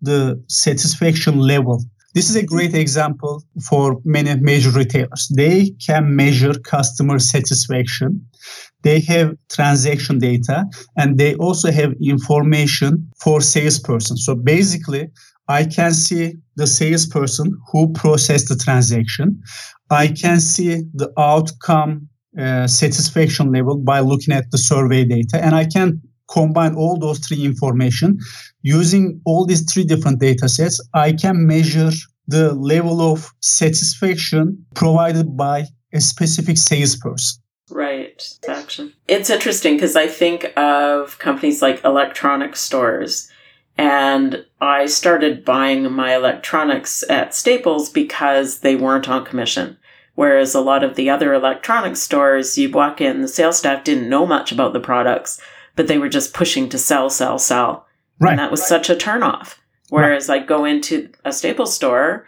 the 0.00 0.42
satisfaction 0.48 1.38
level. 1.38 1.82
This 2.14 2.30
is 2.30 2.36
a 2.36 2.46
great 2.46 2.74
example 2.74 3.42
for 3.68 4.00
many 4.04 4.34
major 4.40 4.70
retailers. 4.70 5.30
They 5.36 5.74
can 5.86 6.16
measure 6.16 6.54
customer 6.54 7.18
satisfaction. 7.18 8.26
They 8.82 9.00
have 9.00 9.36
transaction 9.50 10.18
data 10.18 10.64
and 10.96 11.18
they 11.18 11.34
also 11.34 11.70
have 11.70 11.92
information 12.02 13.10
for 13.22 13.42
salesperson. 13.42 14.16
So 14.16 14.34
basically, 14.34 15.10
I 15.48 15.64
can 15.64 15.92
see 15.92 16.34
the 16.56 16.66
salesperson 16.66 17.52
who 17.70 17.92
processed 17.92 18.48
the 18.48 18.56
transaction. 18.56 19.42
I 19.90 20.08
can 20.08 20.40
see 20.40 20.84
the 20.94 21.12
outcome 21.18 22.08
uh, 22.38 22.66
satisfaction 22.66 23.52
level 23.52 23.78
by 23.78 24.00
looking 24.00 24.34
at 24.34 24.50
the 24.50 24.58
survey 24.58 25.04
data 25.04 25.42
and 25.42 25.54
I 25.54 25.64
can 25.66 26.00
combine 26.28 26.74
all 26.74 26.98
those 26.98 27.18
three 27.20 27.44
information 27.44 28.18
using 28.62 29.20
all 29.24 29.46
these 29.46 29.70
three 29.72 29.84
different 29.84 30.18
data 30.18 30.48
sets 30.48 30.80
i 30.94 31.12
can 31.12 31.46
measure 31.46 31.90
the 32.28 32.52
level 32.54 33.00
of 33.00 33.32
satisfaction 33.40 34.64
provided 34.74 35.36
by 35.36 35.64
a 35.92 36.00
specific 36.00 36.58
salesperson. 36.58 37.42
Right. 37.70 38.22
It's 39.08 39.30
interesting 39.30 39.74
because 39.74 39.96
i 39.96 40.06
think 40.06 40.52
of 40.56 41.18
companies 41.18 41.62
like 41.62 41.84
electronic 41.84 42.54
stores 42.54 43.30
and 43.76 44.44
i 44.60 44.86
started 44.86 45.44
buying 45.44 45.90
my 45.90 46.14
electronics 46.14 47.02
at 47.10 47.34
staples 47.34 47.90
because 47.90 48.60
they 48.60 48.76
weren't 48.76 49.08
on 49.08 49.24
commission. 49.24 49.76
Whereas 50.14 50.54
a 50.54 50.62
lot 50.62 50.82
of 50.82 50.96
the 50.96 51.10
other 51.10 51.34
electronic 51.34 51.94
stores, 51.94 52.56
you 52.56 52.70
walk 52.70 53.02
in, 53.02 53.20
the 53.20 53.28
sales 53.28 53.58
staff 53.58 53.84
didn't 53.84 54.08
know 54.08 54.24
much 54.24 54.50
about 54.50 54.72
the 54.72 54.80
products 54.80 55.38
but 55.76 55.86
they 55.86 55.98
were 55.98 56.08
just 56.08 56.34
pushing 56.34 56.68
to 56.70 56.78
sell, 56.78 57.08
sell, 57.08 57.38
sell. 57.38 57.86
Right. 58.18 58.30
And 58.30 58.38
that 58.38 58.50
was 58.50 58.60
right. 58.60 58.68
such 58.68 58.90
a 58.90 58.94
turnoff. 58.96 59.56
Whereas 59.90 60.28
right. 60.28 60.42
I 60.42 60.46
go 60.46 60.64
into 60.64 61.10
a 61.24 61.32
Staples 61.32 61.74
store, 61.74 62.26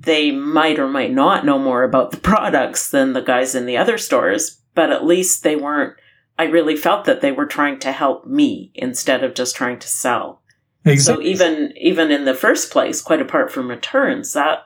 they 0.00 0.32
might 0.32 0.78
or 0.78 0.88
might 0.88 1.12
not 1.12 1.44
know 1.44 1.58
more 1.58 1.84
about 1.84 2.10
the 2.10 2.16
products 2.16 2.90
than 2.90 3.12
the 3.12 3.22
guys 3.22 3.54
in 3.54 3.66
the 3.66 3.76
other 3.76 3.98
stores, 3.98 4.60
but 4.74 4.90
at 4.90 5.06
least 5.06 5.42
they 5.42 5.54
weren't, 5.54 5.94
I 6.38 6.44
really 6.44 6.76
felt 6.76 7.04
that 7.04 7.20
they 7.20 7.32
were 7.32 7.46
trying 7.46 7.78
to 7.80 7.92
help 7.92 8.26
me 8.26 8.72
instead 8.74 9.22
of 9.22 9.34
just 9.34 9.54
trying 9.54 9.78
to 9.78 9.88
sell. 9.88 10.42
Exactly. 10.84 11.24
So 11.24 11.30
even, 11.30 11.72
even 11.76 12.10
in 12.10 12.24
the 12.24 12.34
first 12.34 12.70
place, 12.70 13.00
quite 13.00 13.20
apart 13.20 13.52
from 13.52 13.68
returns, 13.68 14.32
that 14.32 14.64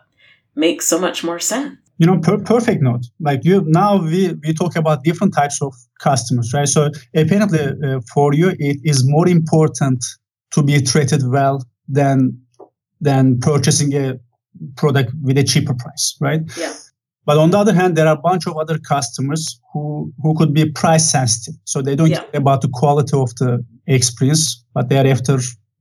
makes 0.54 0.86
so 0.86 0.98
much 0.98 1.22
more 1.22 1.38
sense. 1.38 1.76
You 2.00 2.06
know, 2.06 2.18
per- 2.18 2.42
perfect 2.54 2.80
note. 2.82 3.04
Like 3.28 3.44
you 3.44 3.62
now, 3.66 3.90
we 4.12 4.34
we 4.44 4.54
talk 4.54 4.74
about 4.76 5.04
different 5.04 5.34
types 5.34 5.60
of 5.60 5.72
customers, 6.08 6.52
right? 6.54 6.68
So 6.76 6.90
apparently, 7.14 7.60
uh, 7.60 8.00
for 8.14 8.34
you, 8.34 8.48
it 8.58 8.78
is 8.84 8.98
more 9.06 9.28
important 9.28 10.04
to 10.54 10.62
be 10.62 10.80
treated 10.80 11.22
well 11.36 11.56
than 11.96 12.16
than 13.00 13.38
purchasing 13.40 13.94
a 13.94 14.18
product 14.76 15.12
with 15.22 15.38
a 15.38 15.44
cheaper 15.44 15.74
price, 15.74 16.16
right? 16.20 16.40
Yeah. 16.56 16.72
But 17.26 17.36
on 17.36 17.50
the 17.50 17.58
other 17.58 17.74
hand, 17.74 17.96
there 17.96 18.06
are 18.06 18.16
a 18.16 18.20
bunch 18.20 18.46
of 18.46 18.56
other 18.56 18.78
customers 18.78 19.60
who, 19.72 20.12
who 20.22 20.34
could 20.34 20.52
be 20.52 20.70
price 20.70 21.10
sensitive. 21.10 21.54
So 21.64 21.82
they 21.82 21.94
don't 21.94 22.10
yeah. 22.10 22.24
care 22.24 22.40
about 22.40 22.62
the 22.62 22.68
quality 22.68 23.16
of 23.16 23.34
the 23.36 23.64
experience, 23.86 24.64
but 24.74 24.88
they 24.88 24.98
are 24.98 25.06
after 25.06 25.38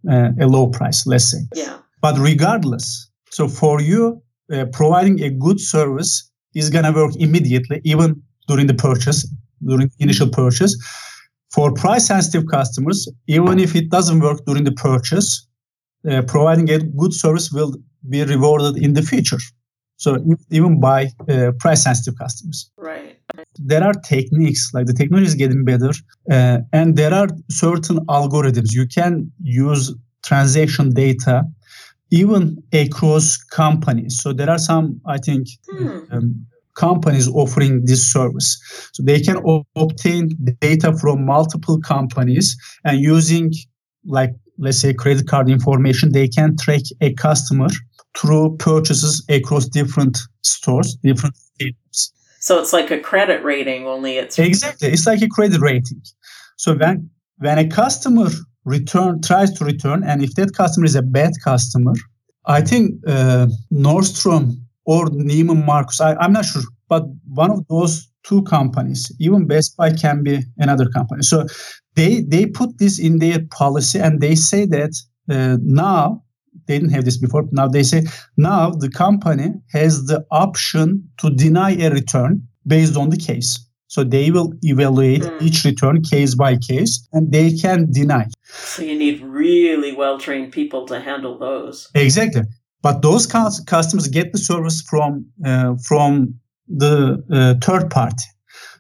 uh, 0.10 0.30
a 0.40 0.48
low 0.48 0.68
price, 0.68 1.08
let's 1.08 1.32
say. 1.32 1.40
Yeah. 1.56 1.78
But 2.02 2.18
regardless, 2.20 3.10
so 3.32 3.48
for 3.48 3.82
you, 3.82 4.22
uh, 4.52 4.66
providing 4.74 5.22
a 5.22 5.30
good 5.30 5.60
service 5.60 6.30
is 6.56 6.70
going 6.70 6.86
to 6.86 6.92
work 6.92 7.16
immediately, 7.18 7.82
even 7.84 8.22
during 8.48 8.68
the 8.68 8.74
purchase, 8.74 9.28
during 9.66 9.92
initial 10.00 10.30
purchase. 10.30 10.76
For 11.52 11.74
price 11.74 12.08
sensitive 12.08 12.48
customers, 12.48 13.08
even 13.28 13.60
if 13.60 13.76
it 13.76 13.90
doesn't 13.90 14.20
work 14.20 14.46
during 14.46 14.64
the 14.64 14.72
purchase, 14.72 15.48
uh, 16.10 16.22
providing 16.24 16.70
a 16.70 16.80
good 16.80 17.14
service 17.14 17.52
will 17.52 17.74
be 18.08 18.24
rewarded 18.24 18.82
in 18.84 18.94
the 18.94 19.02
future. 19.02 19.40
So 19.98 20.24
even 20.50 20.80
by 20.80 21.10
uh, 21.28 21.52
price 21.60 21.84
sensitive 21.84 22.18
customers. 22.18 22.72
Right. 22.78 23.18
There 23.58 23.84
are 23.84 23.94
techniques 23.94 24.72
like 24.74 24.86
the 24.86 24.94
technology 24.94 25.28
is 25.28 25.36
getting 25.36 25.66
better, 25.66 25.92
uh, 26.32 26.60
and 26.72 26.96
there 26.96 27.14
are 27.14 27.28
certain 27.50 27.98
algorithms 28.06 28.74
you 28.74 28.88
can 28.88 29.32
use 29.42 29.94
transaction 30.24 30.92
data 30.92 31.44
even 32.12 32.62
across 32.74 33.38
companies. 33.38 34.22
So 34.22 34.34
there 34.34 34.50
are 34.50 34.58
some, 34.58 35.00
I 35.06 35.18
think, 35.18 35.48
hmm. 35.70 36.00
um, 36.12 36.46
companies 36.76 37.28
offering 37.28 37.86
this 37.86 38.12
service. 38.12 38.60
So 38.94 39.04
they 39.04 39.20
can 39.20 39.38
o- 39.46 39.66
obtain 39.76 40.30
data 40.62 40.94
from 40.98 41.26
multiple 41.26 41.80
companies 41.80 42.58
and 42.86 43.00
using 43.00 43.52
like 44.06 44.32
let's 44.60 44.80
say 44.80 44.94
credit 44.94 45.28
card 45.28 45.50
information, 45.50 46.12
they 46.12 46.28
can 46.28 46.56
track 46.58 46.82
a 47.02 47.14
customer 47.14 47.68
through 48.18 48.58
purchases 48.58 49.24
across 49.30 49.66
different 49.66 50.18
stores, 50.42 50.96
different 51.04 51.36
stores. 51.36 52.14
So 52.42 52.60
it's 52.60 52.74
like 52.74 52.92
a 52.92 53.00
credit 53.00 53.44
rating, 53.44 53.88
only 53.88 54.18
it's 54.18 54.40
exactly 54.40 54.90
it's 54.90 55.06
like 55.06 55.22
a 55.22 55.28
credit 55.28 55.60
rating. 55.62 56.02
So 56.58 56.76
when 56.76 57.10
when 57.38 57.58
a 57.58 57.68
customer 57.68 58.30
return 58.66 59.22
tries 59.22 59.52
to 59.54 59.66
return, 59.66 60.04
and 60.04 60.24
if 60.24 60.36
that 60.36 60.54
customer 60.54 60.86
is 60.86 60.96
a 60.96 61.02
bad 61.02 61.32
customer, 61.44 61.94
I 62.46 62.62
think 62.62 62.96
uh, 63.08 63.48
Nordstrom 63.72 64.56
or 64.86 65.06
Neiman 65.08 65.66
Marcus, 65.66 66.02
I, 66.02 66.16
I'm 66.16 66.34
not 66.34 66.46
sure, 66.46 66.64
but 66.88 67.04
one 67.28 67.52
of 67.52 67.68
those 67.68 68.10
two 68.24 68.42
companies, 68.44 69.12
even 69.20 69.48
Best 69.48 69.78
Buy 69.78 69.94
can 69.94 70.24
be 70.24 70.44
another 70.58 70.90
company. 70.90 71.24
So 71.24 71.46
they 71.96 72.22
they 72.22 72.46
put 72.46 72.78
this 72.78 73.00
in 73.00 73.20
their 73.20 73.40
policy 73.52 74.00
and 74.00 74.22
they 74.22 74.36
say 74.36 74.66
that 74.66 74.94
uh, 75.30 75.58
now 75.62 76.24
they 76.68 76.78
didn't 76.80 76.94
have 76.94 77.06
this 77.06 77.18
before. 77.18 77.48
Now 77.52 77.68
they 77.68 77.84
say 77.84 78.04
now 78.38 78.72
the 78.72 78.90
company 78.90 79.54
has 79.72 80.06
the 80.06 80.26
option 80.32 81.10
to 81.18 81.30
deny 81.30 81.72
a 81.72 81.90
return 81.90 82.48
based 82.66 82.98
on 82.98 83.10
the 83.10 83.18
case. 83.18 83.60
So 83.90 84.04
they 84.04 84.30
will 84.30 84.54
evaluate 84.62 85.24
mm. 85.24 85.42
each 85.42 85.66
return 85.66 86.04
case 86.04 86.36
by 86.36 86.58
case 86.58 87.08
and 87.12 87.32
they 87.32 87.52
can 87.52 87.92
deny. 87.92 88.28
So 88.44 88.84
you 88.84 88.98
need 88.98 89.20
really 89.22 89.94
well 89.94 90.20
trained 90.20 90.52
people 90.52 90.86
to 90.86 91.00
handle 91.00 91.40
those. 91.40 91.90
Exactly. 91.96 92.44
But 92.84 93.02
those 93.02 93.26
customers 93.26 94.08
get 94.08 94.32
the 94.32 94.38
service 94.38 94.82
from 94.82 95.26
uh, 95.44 95.74
from 95.88 96.36
the 96.68 97.24
uh, 97.32 97.56
third 97.66 97.90
party. 97.90 98.26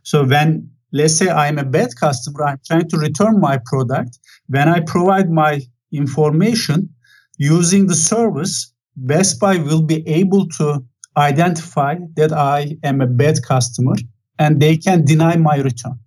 So 0.04 0.24
when 0.26 0.69
let's 0.93 1.15
say 1.15 1.30
I'm 1.30 1.58
a 1.58 1.65
bad 1.65 1.89
customer, 2.00 2.43
I'm 2.45 2.60
trying 2.65 2.88
to 2.89 2.98
return 2.98 3.39
my 3.39 3.60
product. 3.65 4.19
When 4.48 4.69
I 4.69 4.80
provide 4.82 5.32
my 5.32 5.62
information 5.91 6.89
using 7.38 7.88
the 7.88 7.95
service, 7.95 8.72
Best 8.95 9.39
Buy 9.39 9.58
will 9.58 9.82
be 9.82 10.08
able 10.08 10.48
to 10.60 10.84
identify 11.17 11.95
that 12.15 12.32
I 12.32 12.78
am 12.84 13.02
a 13.02 13.08
bad 13.08 13.41
customer 13.43 13.95
and 14.39 14.60
they 14.60 14.78
can 14.78 15.06
deny 15.06 15.36
my 15.36 15.58
return. 15.58 15.99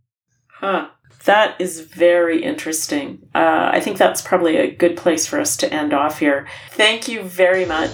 Huh. 0.49 0.89
That 1.25 1.61
is 1.61 1.81
very 1.83 2.43
interesting. 2.43 3.29
Uh, 3.33 3.71
I 3.73 3.79
think 3.79 3.97
that's 3.97 4.21
probably 4.21 4.57
a 4.57 4.75
good 4.75 4.97
place 4.97 5.25
for 5.25 5.39
us 5.39 5.57
to 5.59 5.73
end 5.73 5.93
off 5.93 6.19
here. 6.19 6.49
Thank 6.71 7.07
you 7.07 7.23
very 7.23 7.65
much. 7.65 7.91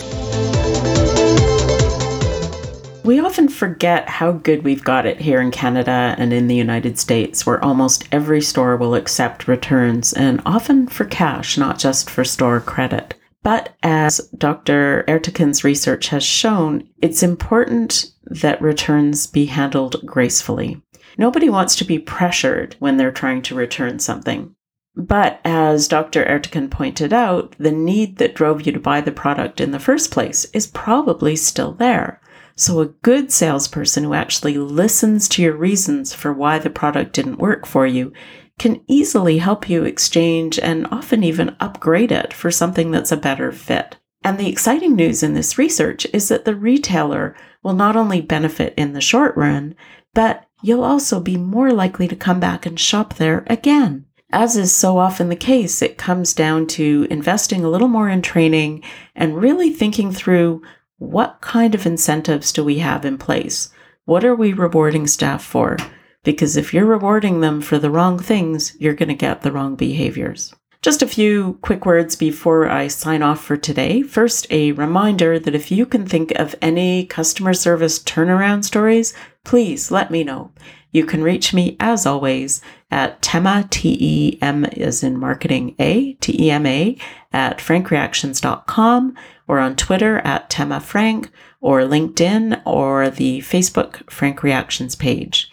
We 3.04 3.20
often 3.20 3.48
forget 3.48 4.08
how 4.08 4.32
good 4.32 4.64
we've 4.64 4.84
got 4.84 5.04
it 5.04 5.20
here 5.20 5.40
in 5.40 5.50
Canada 5.50 6.14
and 6.18 6.32
in 6.32 6.46
the 6.46 6.54
United 6.54 6.98
States, 6.98 7.44
where 7.44 7.62
almost 7.62 8.08
every 8.12 8.40
store 8.40 8.76
will 8.76 8.94
accept 8.94 9.48
returns, 9.48 10.12
and 10.12 10.40
often 10.46 10.86
for 10.86 11.04
cash, 11.04 11.58
not 11.58 11.78
just 11.78 12.08
for 12.08 12.24
store 12.24 12.60
credit. 12.60 13.14
But 13.42 13.76
as 13.82 14.18
Dr. 14.36 15.04
Ertekin's 15.08 15.64
research 15.64 16.08
has 16.08 16.24
shown, 16.24 16.88
it's 17.00 17.22
important 17.22 18.12
that 18.24 18.60
returns 18.60 19.26
be 19.26 19.46
handled 19.46 20.04
gracefully. 20.04 20.82
Nobody 21.16 21.48
wants 21.48 21.76
to 21.76 21.84
be 21.84 21.98
pressured 21.98 22.76
when 22.78 22.96
they're 22.96 23.10
trying 23.10 23.42
to 23.42 23.54
return 23.54 23.98
something. 23.98 24.54
But 24.96 25.40
as 25.44 25.86
Dr. 25.86 26.24
Ertekin 26.24 26.70
pointed 26.70 27.12
out, 27.12 27.54
the 27.58 27.70
need 27.70 28.18
that 28.18 28.34
drove 28.34 28.66
you 28.66 28.72
to 28.72 28.80
buy 28.80 29.00
the 29.00 29.12
product 29.12 29.60
in 29.60 29.70
the 29.70 29.78
first 29.78 30.10
place 30.10 30.44
is 30.46 30.66
probably 30.66 31.36
still 31.36 31.72
there. 31.72 32.20
So, 32.56 32.80
a 32.80 32.86
good 32.86 33.30
salesperson 33.30 34.02
who 34.02 34.14
actually 34.14 34.58
listens 34.58 35.28
to 35.28 35.42
your 35.42 35.56
reasons 35.56 36.12
for 36.12 36.32
why 36.32 36.58
the 36.58 36.70
product 36.70 37.12
didn't 37.12 37.38
work 37.38 37.64
for 37.64 37.86
you 37.86 38.12
can 38.58 38.82
easily 38.86 39.38
help 39.38 39.68
you 39.68 39.84
exchange 39.84 40.58
and 40.58 40.86
often 40.90 41.22
even 41.22 41.56
upgrade 41.60 42.12
it 42.12 42.32
for 42.32 42.50
something 42.50 42.90
that's 42.90 43.12
a 43.12 43.16
better 43.16 43.52
fit. 43.52 43.96
And 44.24 44.38
the 44.38 44.48
exciting 44.48 44.96
news 44.96 45.22
in 45.22 45.34
this 45.34 45.58
research 45.58 46.06
is 46.12 46.28
that 46.28 46.44
the 46.44 46.56
retailer 46.56 47.36
will 47.62 47.74
not 47.74 47.96
only 47.96 48.20
benefit 48.20 48.74
in 48.76 48.92
the 48.92 49.00
short 49.00 49.36
run, 49.36 49.74
but 50.12 50.46
you'll 50.62 50.84
also 50.84 51.20
be 51.20 51.36
more 51.36 51.72
likely 51.72 52.08
to 52.08 52.16
come 52.16 52.40
back 52.40 52.66
and 52.66 52.78
shop 52.78 53.14
there 53.14 53.44
again. 53.46 54.06
As 54.30 54.56
is 54.56 54.72
so 54.72 54.98
often 54.98 55.28
the 55.28 55.36
case, 55.36 55.80
it 55.80 55.96
comes 55.96 56.34
down 56.34 56.66
to 56.68 57.06
investing 57.10 57.64
a 57.64 57.70
little 57.70 57.88
more 57.88 58.08
in 58.08 58.20
training 58.20 58.82
and 59.14 59.40
really 59.40 59.70
thinking 59.70 60.12
through 60.12 60.62
what 60.98 61.38
kind 61.40 61.74
of 61.74 61.86
incentives 61.86 62.52
do 62.52 62.64
we 62.64 62.78
have 62.80 63.04
in 63.04 63.16
place? 63.18 63.70
What 64.04 64.24
are 64.24 64.34
we 64.34 64.52
rewarding 64.52 65.06
staff 65.06 65.44
for? 65.44 65.76
Because 66.24 66.56
if 66.56 66.74
you're 66.74 66.84
rewarding 66.84 67.40
them 67.40 67.60
for 67.60 67.78
the 67.78 67.90
wrong 67.90 68.18
things, 68.18 68.76
you're 68.78 68.94
going 68.94 69.08
to 69.08 69.14
get 69.14 69.42
the 69.42 69.52
wrong 69.52 69.76
behaviors. 69.76 70.54
Just 70.80 71.02
a 71.02 71.08
few 71.08 71.58
quick 71.62 71.84
words 71.84 72.14
before 72.14 72.68
I 72.68 72.86
sign 72.86 73.20
off 73.20 73.42
for 73.42 73.56
today. 73.56 74.02
First, 74.02 74.46
a 74.50 74.72
reminder 74.72 75.38
that 75.38 75.54
if 75.54 75.72
you 75.72 75.84
can 75.84 76.06
think 76.06 76.30
of 76.32 76.54
any 76.62 77.04
customer 77.04 77.52
service 77.52 77.98
turnaround 77.98 78.64
stories, 78.64 79.12
please 79.44 79.90
let 79.90 80.12
me 80.12 80.22
know. 80.22 80.52
You 80.92 81.04
can 81.04 81.22
reach 81.22 81.52
me 81.52 81.76
as 81.80 82.06
always 82.06 82.62
at 82.90 83.20
Tema, 83.20 83.66
T 83.70 83.96
E 84.00 84.38
M 84.40 84.64
as 84.66 85.02
in 85.02 85.18
marketing 85.18 85.74
A, 85.78 86.14
T 86.14 86.46
E 86.46 86.50
M 86.50 86.64
A, 86.64 86.96
at 87.32 87.58
frankreactions.com 87.58 89.16
or 89.48 89.58
on 89.58 89.76
Twitter 89.76 90.18
at 90.18 90.48
Tema 90.48 90.80
Frank 90.80 91.30
or 91.60 91.80
LinkedIn 91.80 92.62
or 92.64 93.10
the 93.10 93.40
Facebook 93.40 94.08
Frank 94.10 94.42
Reactions 94.42 94.94
page. 94.94 95.50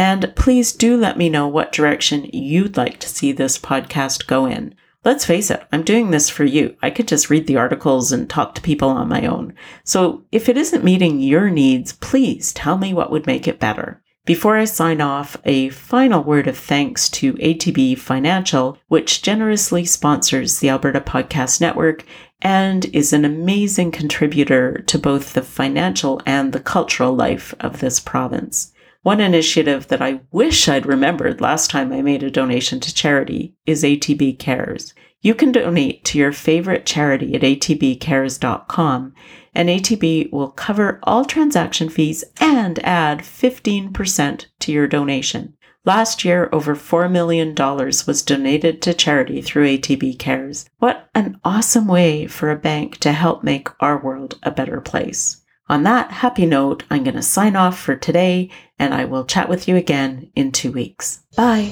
And 0.00 0.32
please 0.34 0.72
do 0.72 0.96
let 0.96 1.18
me 1.18 1.28
know 1.28 1.46
what 1.46 1.72
direction 1.72 2.24
you'd 2.32 2.78
like 2.78 2.98
to 3.00 3.08
see 3.10 3.32
this 3.32 3.58
podcast 3.58 4.26
go 4.26 4.46
in. 4.46 4.74
Let's 5.04 5.26
face 5.26 5.50
it, 5.50 5.62
I'm 5.72 5.82
doing 5.82 6.10
this 6.10 6.30
for 6.30 6.44
you. 6.44 6.74
I 6.80 6.88
could 6.88 7.06
just 7.06 7.28
read 7.28 7.46
the 7.46 7.58
articles 7.58 8.10
and 8.10 8.26
talk 8.26 8.54
to 8.54 8.62
people 8.62 8.88
on 8.88 9.10
my 9.10 9.26
own. 9.26 9.52
So 9.84 10.22
if 10.32 10.48
it 10.48 10.56
isn't 10.56 10.82
meeting 10.82 11.20
your 11.20 11.50
needs, 11.50 11.92
please 11.92 12.54
tell 12.54 12.78
me 12.78 12.94
what 12.94 13.10
would 13.10 13.26
make 13.26 13.46
it 13.46 13.60
better. 13.60 14.02
Before 14.24 14.56
I 14.56 14.64
sign 14.64 15.02
off, 15.02 15.36
a 15.44 15.68
final 15.68 16.24
word 16.24 16.48
of 16.48 16.56
thanks 16.56 17.10
to 17.10 17.34
ATB 17.34 17.98
Financial, 17.98 18.78
which 18.88 19.20
generously 19.20 19.84
sponsors 19.84 20.60
the 20.60 20.70
Alberta 20.70 21.02
Podcast 21.02 21.60
Network 21.60 22.06
and 22.40 22.86
is 22.94 23.12
an 23.12 23.26
amazing 23.26 23.90
contributor 23.90 24.78
to 24.78 24.98
both 24.98 25.34
the 25.34 25.42
financial 25.42 26.22
and 26.24 26.54
the 26.54 26.60
cultural 26.60 27.14
life 27.14 27.54
of 27.60 27.80
this 27.80 28.00
province. 28.00 28.72
One 29.02 29.20
initiative 29.20 29.88
that 29.88 30.02
I 30.02 30.20
wish 30.30 30.68
I'd 30.68 30.84
remembered 30.84 31.40
last 31.40 31.70
time 31.70 31.90
I 31.90 32.02
made 32.02 32.22
a 32.22 32.30
donation 32.30 32.80
to 32.80 32.94
charity 32.94 33.54
is 33.64 33.82
ATB 33.82 34.38
Cares. 34.38 34.92
You 35.22 35.34
can 35.34 35.52
donate 35.52 36.04
to 36.06 36.18
your 36.18 36.32
favorite 36.32 36.84
charity 36.84 37.34
at 37.34 37.40
atbcares.com, 37.40 39.14
and 39.54 39.68
ATB 39.70 40.30
will 40.30 40.50
cover 40.50 41.00
all 41.02 41.24
transaction 41.24 41.88
fees 41.88 42.24
and 42.40 42.78
add 42.84 43.20
15% 43.20 44.46
to 44.58 44.72
your 44.72 44.86
donation. 44.86 45.56
Last 45.86 46.22
year, 46.26 46.50
over 46.52 46.76
$4 46.76 47.10
million 47.10 47.54
was 47.54 48.22
donated 48.22 48.82
to 48.82 48.92
charity 48.92 49.40
through 49.40 49.78
ATB 49.78 50.18
Cares. 50.18 50.68
What 50.78 51.08
an 51.14 51.40
awesome 51.42 51.88
way 51.88 52.26
for 52.26 52.50
a 52.50 52.56
bank 52.56 52.98
to 52.98 53.12
help 53.12 53.42
make 53.42 53.68
our 53.80 53.98
world 53.98 54.38
a 54.42 54.50
better 54.50 54.82
place. 54.82 55.39
On 55.70 55.84
that 55.84 56.10
happy 56.10 56.46
note, 56.46 56.82
I'm 56.90 57.04
going 57.04 57.14
to 57.14 57.22
sign 57.22 57.54
off 57.54 57.78
for 57.78 57.94
today 57.94 58.50
and 58.80 58.92
I 58.92 59.04
will 59.04 59.24
chat 59.24 59.48
with 59.48 59.68
you 59.68 59.76
again 59.76 60.32
in 60.34 60.50
two 60.50 60.72
weeks. 60.72 61.22
Bye. 61.36 61.70